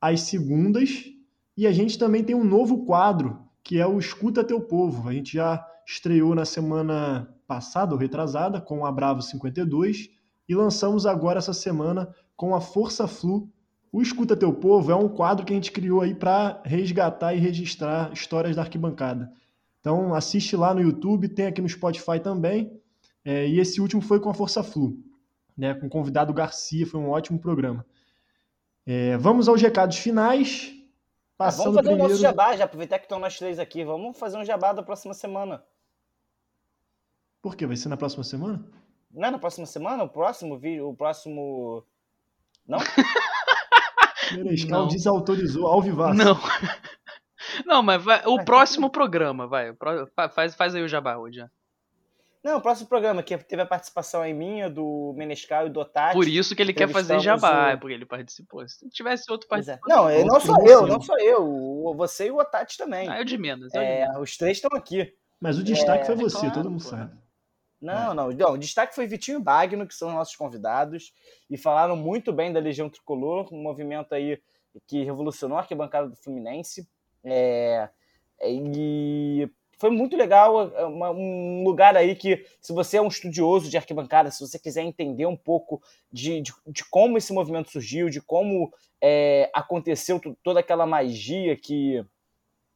às 0.01 0.23
segundas. 0.23 1.05
E 1.57 1.67
a 1.67 1.73
gente 1.73 1.99
também 1.99 2.23
tem 2.23 2.35
um 2.35 2.45
novo 2.45 2.85
quadro, 2.85 3.39
que 3.63 3.79
é 3.79 3.87
o 3.87 3.99
Escuta 3.99 4.45
Teu 4.45 4.61
Povo. 4.61 5.09
A 5.09 5.13
gente 5.13 5.35
já 5.35 5.65
estreou 5.87 6.35
na 6.35 6.45
semana 6.45 7.29
passada 7.47 7.93
ou 7.93 7.99
retrasada 7.99 8.61
com 8.61 8.85
a 8.87 8.93
Bravo 8.93 9.23
52 9.23 10.09
e 10.49 10.55
lançamos 10.55 11.07
agora 11.07 11.39
essa 11.39 11.53
semana 11.53 12.15
com 12.37 12.55
a 12.55 12.61
Força 12.61 13.07
Flu 13.07 13.51
o 13.93 14.01
Escuta 14.01 14.35
Teu 14.35 14.55
Povo 14.55 14.91
é 14.91 14.97
um 14.97 15.07
quadro 15.07 15.45
que 15.45 15.53
a 15.53 15.57
gente 15.57 15.71
criou 15.71 16.01
aí 16.01 16.15
para 16.15 16.63
resgatar 16.65 17.35
e 17.35 17.39
registrar 17.39 18.11
histórias 18.11 18.57
da 18.57 18.63
arquibancada. 18.63 19.31
Então 19.81 20.15
assiste 20.15 20.57
lá 20.57 20.73
no 20.73 20.81
YouTube, 20.81 21.29
tem 21.29 21.45
aqui 21.45 21.61
no 21.61 21.69
Spotify 21.69 22.19
também. 22.19 22.73
É, 23.25 23.47
e 23.47 23.59
esse 23.61 23.81
último 23.81 24.03
foi 24.03 24.21
com 24.21 24.31
a 24.31 24.35
Força 24.35 24.63
Flu, 24.63 24.99
né, 25.57 25.75
com 25.75 25.87
o 25.87 25.91
convidado 25.91 26.33
Garcia, 26.33 26.87
foi 26.87 27.01
um 27.01 27.11
ótimo 27.11 27.39
programa. 27.39 27.87
É, 28.85 29.17
vamos 29.17 29.49
aos 29.49 29.63
recados 29.63 29.99
finais. 29.99 30.73
Ah, 31.39 31.45
Passando 31.47 31.65
vamos 31.65 31.77
fazer 31.77 31.89
o 31.89 31.91
primeiro... 31.91 32.09
nosso 32.11 32.23
jabá, 32.23 32.57
já 32.57 32.65
aproveitar 32.65 32.99
que 32.99 33.05
estão 33.05 33.19
nós 33.19 33.39
três 33.39 33.59
aqui. 33.59 33.85
Vamos 33.85 34.19
fazer 34.19 34.37
um 34.39 34.45
jabá 34.45 34.73
da 34.73 34.83
próxima 34.83 35.15
semana. 35.15 35.63
Por 37.41 37.57
quê? 37.57 37.67
Vai 37.67 37.77
ser 37.77 37.89
na 37.89 37.97
próxima 37.97 38.23
semana? 38.23 38.65
Não 39.11 39.29
é 39.29 39.31
na 39.31 39.39
próxima 39.39 39.67
semana? 39.67 40.05
O 40.05 40.09
próximo 40.09 40.59
vídeo, 40.59 40.89
o 40.89 40.97
próximo. 40.97 41.85
Não? 42.67 42.79
Não. 44.69 44.87
desautorizou 44.87 45.67
ao 45.67 45.83
vivaço. 45.83 46.15
Não. 46.15 46.39
Não, 47.67 47.83
mas 47.83 48.03
vai, 48.03 48.23
o 48.25 48.43
próximo 48.45 48.89
programa, 48.89 49.47
vai. 49.47 49.71
o 49.71 49.77
Faz, 50.31 50.55
faz 50.55 50.75
aí 50.75 50.83
o 50.83 50.89
jabá 50.89 51.17
hoje. 51.17 51.39
já. 51.39 51.51
Não, 52.43 52.59
o 52.59 52.61
próximo 52.61 52.89
programa, 52.89 53.23
que 53.23 53.39
teve 53.39 53.63
a 53.63 53.67
participação 53.67 54.21
aí 54.21 54.35
minha, 54.35 54.69
do 54.69 55.15
Menescal 55.17 55.69
e 55.69 55.71
do 55.71 55.79
Otati. 55.79 56.15
Por 56.15 56.27
isso 56.27 56.57
que 56.57 56.63
ele 56.63 56.73
quer 56.73 56.89
fazer 56.89 57.21
jabá, 57.21 57.67
o- 57.67 57.71
é 57.71 57.77
porque 57.77 57.95
ele 57.95 58.05
participou. 58.05 58.67
Se 58.69 58.89
tivesse 58.91 59.31
outro 59.31 59.47
é. 59.47 59.51
participante. 59.51 59.89
Não, 59.89 60.09
é, 60.09 60.25
não 60.25 60.35
Outro 60.35 60.67
eu, 60.69 60.87
não 60.87 61.01
só 61.01 61.17
eu. 61.19 61.95
Você 61.97 62.27
e 62.27 62.31
o 62.33 62.39
Otati 62.39 62.77
também. 62.77 63.09
Ah, 63.09 63.19
eu 63.19 63.25
de 63.25 63.39
menos. 63.39 63.73
eu 63.73 63.81
de 63.81 63.87
É, 63.87 64.01
menos. 64.09 64.21
os 64.23 64.37
três 64.37 64.57
estão 64.57 64.77
aqui. 64.77 65.15
Mas 65.41 65.57
o 65.59 65.63
destaque 65.63 66.05
foi 66.05 66.15
é 66.17 66.19
você, 66.19 66.39
claro, 66.41 66.55
todo 66.55 66.71
mundo 66.71 66.83
pô. 66.83 66.89
sabe. 66.91 67.17
Não, 67.81 68.15
não, 68.15 68.31
não. 68.31 68.53
O 68.53 68.59
destaque 68.59 68.95
foi 68.95 69.07
Vitinho 69.07 69.39
e 69.39 69.43
Bagno, 69.43 69.87
que 69.87 69.95
são 69.95 70.09
os 70.09 70.15
nossos 70.15 70.37
convidados, 70.37 71.13
e 71.51 71.57
falaram 71.59 71.97
muito 71.97 72.33
bem 72.33 72.53
da 72.53 72.61
Legião 72.61 72.89
Tricolor, 72.89 73.53
um 73.53 73.61
movimento 73.63 74.15
aí 74.15 74.41
que 74.87 75.03
revolucionou 75.05 75.59
a 75.59 75.61
arquibancada 75.63 76.09
do 76.09 76.17
Fluminense. 76.17 76.89
É, 77.25 77.89
e 78.45 79.49
foi 79.83 79.91
muito 79.91 80.17
legal, 80.17 80.73
é 80.77 80.85
uma- 80.85 81.11
um 81.11 81.65
lugar 81.65 81.97
aí 81.97 82.15
que, 82.15 82.47
se 82.61 82.73
você 82.73 82.99
é 82.99 83.03
um 83.03 83.09
estudioso 83.09 83.69
de 83.69 83.77
arquibancada, 83.77 84.31
se 84.31 84.39
você 84.41 84.57
quiser 84.57 84.83
entender 84.83 85.27
um 85.27 85.37
pouco 85.37 85.83
de, 86.13 86.41
de, 86.41 86.53
de 86.69 86.85
como 86.85 87.19
esse 87.19 87.33
movimento 87.33 87.69
surgiu, 87.73 88.09
de 88.09 88.21
como 88.21 88.73
é, 89.01 89.51
aconteceu 89.53 90.21
to- 90.21 90.39
toda 90.41 90.61
aquela 90.61 90.87
magia 90.87 91.57
que 91.57 92.01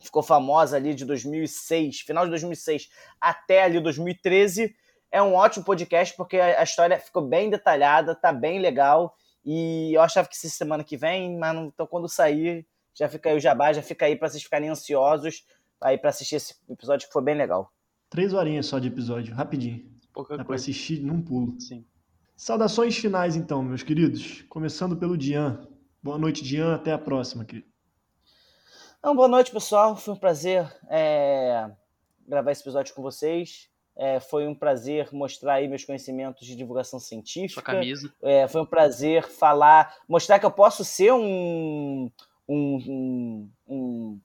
ficou 0.01 0.21
famosa 0.21 0.77
ali 0.77 0.95
de 0.97 1.05
2006, 1.05 2.01
final 2.01 2.25
de 2.25 2.31
2006 2.31 2.91
até 3.21 3.63
ali 3.63 3.79
2013, 3.79 4.75
é 5.13 5.23
um 5.23 5.35
ótimo 5.35 5.65
podcast 5.65 6.13
porque 6.17 6.41
a 6.41 6.61
a 6.61 6.65
história 6.65 6.99
ficou 6.99 7.23
bem 7.23 7.49
detalhada, 7.49 8.17
tá 8.17 8.33
bem 8.33 8.59
legal. 8.59 9.15
E 9.45 9.95
eu 9.95 10.03
achava 10.03 10.27
que 10.27 10.35
essa 10.35 10.49
semana 10.49 10.83
que 10.83 10.97
vem, 10.97 11.39
mas 11.39 11.55
não, 11.55 11.67
então 11.67 11.87
quando 11.87 12.09
sair, 12.09 12.67
já 12.93 13.09
fica 13.09 13.31
aí 13.31 13.37
o 13.37 13.41
jabá, 13.41 13.73
já 13.73 13.81
fica 13.81 14.07
aí 14.07 14.17
para 14.17 14.29
vocês 14.29 14.43
ficarem 14.43 14.69
ansiosos 14.69 15.45
aí 15.87 15.97
para 15.97 16.11
assistir 16.11 16.37
esse 16.37 16.55
episódio 16.69 17.07
que 17.07 17.13
foi 17.13 17.23
bem 17.23 17.37
legal. 17.37 17.73
Três 18.11 18.33
horinhas 18.33 18.67
só 18.67 18.79
de 18.79 18.89
episódio, 18.89 19.35
rapidinho. 19.35 19.85
Pouca 20.13 20.31
Dá 20.37 20.39
pra 20.39 20.47
coisa. 20.47 20.63
assistir 20.63 21.01
num 21.01 21.23
pulo. 21.23 21.61
Sim. 21.61 21.85
Saudações 22.37 22.97
finais, 22.97 23.37
então, 23.37 23.63
meus 23.63 23.83
queridos. 23.83 24.43
Começando 24.49 24.97
pelo 24.97 25.17
Dian. 25.17 25.67
Boa 26.03 26.19
noite, 26.19 26.43
Dian. 26.43 26.75
Até 26.75 26.93
a 26.93 26.99
próxima, 26.99 27.45
querido. 27.45 27.69
Então, 28.99 29.15
boa 29.15 29.29
noite, 29.29 29.51
pessoal. 29.51 29.97
Foi 29.97 30.15
um 30.15 30.19
prazer 30.19 30.71
é, 30.89 31.71
gravar 32.27 32.53
esse 32.53 32.63
episódio 32.63 32.95
com 32.95 33.03
vocês. 33.03 33.69
É, 33.97 34.21
foi 34.21 34.47
um 34.47 34.55
prazer 34.55 35.09
mostrar 35.13 35.55
aí 35.55 35.69
meus 35.69 35.85
conhecimentos 35.85 36.47
de 36.47 36.55
divulgação 36.55 37.01
Sua 37.01 37.09
científica. 37.09 37.63
camisa. 37.63 38.13
É, 38.23 38.47
foi 38.47 38.61
um 38.61 38.67
prazer 38.67 39.27
falar, 39.27 39.95
mostrar 40.07 40.39
que 40.39 40.45
eu 40.45 40.51
posso 40.51 40.85
ser 40.85 41.13
um, 41.13 42.11
um, 42.47 42.77
um, 42.87 43.51
um 43.67 44.21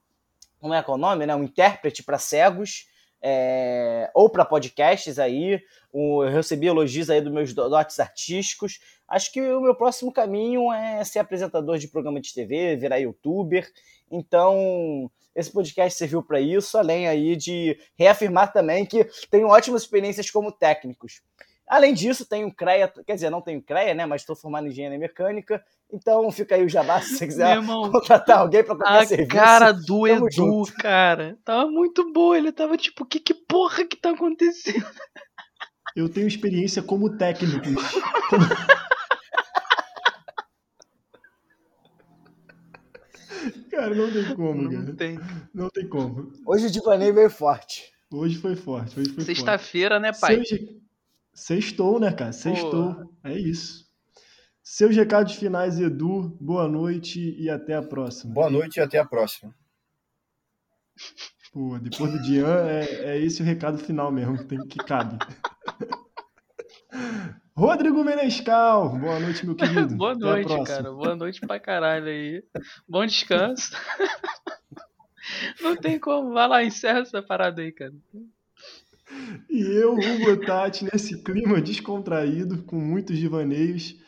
como 0.61 0.73
é 0.73 0.81
que 0.81 0.89
é 0.89 0.93
o 0.93 0.97
nome, 0.97 1.25
né? 1.25 1.35
Um 1.35 1.43
intérprete 1.43 2.03
para 2.03 2.17
cegos 2.17 2.85
é, 3.21 4.09
ou 4.13 4.29
para 4.29 4.45
podcasts 4.45 5.19
aí. 5.19 5.61
Eu 5.93 6.19
recebi 6.29 6.67
elogios 6.67 7.09
aí 7.09 7.19
dos 7.19 7.33
meus 7.33 7.53
do- 7.53 7.67
dotes 7.67 7.99
artísticos. 7.99 8.79
Acho 9.07 9.31
que 9.31 9.41
o 9.41 9.59
meu 9.61 9.75
próximo 9.75 10.13
caminho 10.13 10.71
é 10.71 11.03
ser 11.03 11.19
apresentador 11.19 11.77
de 11.77 11.87
programa 11.87 12.21
de 12.21 12.33
TV, 12.33 12.75
virar 12.77 12.97
youtuber. 12.97 13.67
Então, 14.09 15.09
esse 15.35 15.51
podcast 15.51 15.97
serviu 15.97 16.23
para 16.23 16.39
isso, 16.39 16.77
além 16.77 17.07
aí 17.07 17.35
de 17.35 17.77
reafirmar 17.97 18.53
também 18.53 18.85
que 18.85 19.03
tenho 19.29 19.47
ótimas 19.47 19.81
experiências 19.81 20.29
como 20.29 20.51
técnicos. 20.51 21.21
Além 21.67 21.93
disso, 21.93 22.25
tenho 22.25 22.53
CREA, 22.53 22.91
quer 23.05 23.15
dizer, 23.15 23.29
não 23.29 23.41
tenho 23.41 23.61
CREA, 23.61 23.93
né? 23.93 24.05
Mas 24.05 24.21
estou 24.21 24.35
formado 24.35 24.67
em 24.67 24.69
engenharia 24.69 24.99
mecânica. 24.99 25.63
Então 25.93 26.31
fica 26.31 26.55
aí 26.55 26.63
o 26.65 26.69
jabá 26.69 27.01
se 27.01 27.15
você 27.17 27.27
quiser 27.27 27.57
irmão, 27.57 27.91
contratar 27.91 28.39
alguém 28.39 28.63
para 28.63 28.75
qualquer 28.77 29.01
a 29.01 29.05
serviço. 29.05 29.29
cara 29.29 29.71
do 29.73 30.03
Tamo 30.03 30.07
Edu, 30.07 30.31
junto. 30.31 30.73
cara, 30.75 31.37
tava 31.43 31.69
muito 31.69 32.11
boa. 32.13 32.37
Ele 32.37 32.51
tava 32.51 32.77
tipo, 32.77 33.05
que, 33.05 33.19
que 33.19 33.33
porra 33.33 33.83
que 33.85 33.97
tá 33.97 34.11
acontecendo? 34.11 34.85
Eu 35.95 36.07
tenho 36.07 36.27
experiência 36.27 36.81
como 36.81 37.17
técnico. 37.17 37.67
cara, 43.69 43.93
não 43.95 44.11
tem 44.11 44.35
como, 44.35 44.61
Não 44.63 44.71
cara. 44.81 44.93
tem. 44.95 45.19
Não 45.53 45.69
tem 45.69 45.87
como. 45.87 46.31
Hoje 46.45 46.67
o 46.67 46.71
Divanei 46.71 47.11
veio 47.11 47.29
forte. 47.29 47.91
Hoje 48.11 48.37
foi 48.37 48.55
forte, 48.55 48.99
hoje 48.99 49.09
foi 49.09 49.23
forte. 49.23 49.35
Sexta-feira, 49.35 49.99
né, 49.99 50.11
pai? 50.13 50.41
Sextou, 51.33 51.99
né, 51.99 52.11
cara? 52.11 52.33
Sextou. 52.33 53.09
É 53.23 53.33
isso. 53.37 53.89
Seus 54.73 54.95
recados 54.95 55.35
finais, 55.35 55.77
Edu. 55.77 56.29
Boa 56.39 56.65
noite 56.65 57.35
e 57.37 57.49
até 57.49 57.75
a 57.75 57.81
próxima. 57.81 58.33
Boa 58.33 58.49
noite 58.49 58.77
e 58.77 58.79
até 58.79 58.99
a 58.99 59.05
próxima. 59.05 59.53
Pô, 61.51 61.77
depois 61.77 62.09
do 62.09 62.21
Dian, 62.21 62.55
é, 62.69 62.85
é 63.11 63.19
esse 63.19 63.41
o 63.41 63.45
recado 63.45 63.77
final 63.77 64.09
mesmo 64.13 64.37
que, 64.37 64.45
tem, 64.45 64.65
que 64.65 64.77
cabe. 64.77 65.17
Rodrigo 67.53 68.01
Menescal. 68.01 68.97
Boa 68.97 69.19
noite, 69.19 69.45
meu 69.45 69.55
querido. 69.55 69.93
Boa 69.97 70.15
noite, 70.15 70.63
cara. 70.63 70.89
Boa 70.89 71.17
noite 71.17 71.41
pra 71.41 71.59
caralho 71.59 72.05
aí. 72.05 72.41
Bom 72.87 73.05
descanso. 73.05 73.73
Não 75.59 75.75
tem 75.75 75.99
como. 75.99 76.31
Vai 76.31 76.47
lá, 76.47 76.63
encerra 76.63 76.99
essa 76.99 77.21
parada 77.21 77.61
aí, 77.61 77.73
cara. 77.73 77.93
E 79.49 79.61
eu, 79.63 79.95
Hugo 79.95 80.45
Tati, 80.45 80.85
nesse 80.85 81.21
clima 81.21 81.59
descontraído, 81.59 82.63
com 82.63 82.77
muitos 82.77 83.17
divaneios, 83.17 83.99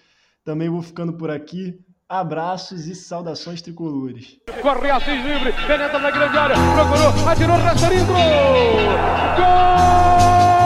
também 0.43 0.69
vou 0.69 0.82
ficando 0.82 1.13
por 1.13 1.29
aqui. 1.32 1.79
Abraços 2.08 2.86
e 2.86 2.93
saudações 2.93 3.62
tricolores. 3.62 4.38
Corre 4.62 4.91
livre, 5.23 5.53
penetra 5.65 5.97
na 5.97 6.12
grande 6.12 6.38
área, 6.38 6.56
procurou, 6.75 7.29
atirou. 7.29 7.58
Gol! 9.38 10.62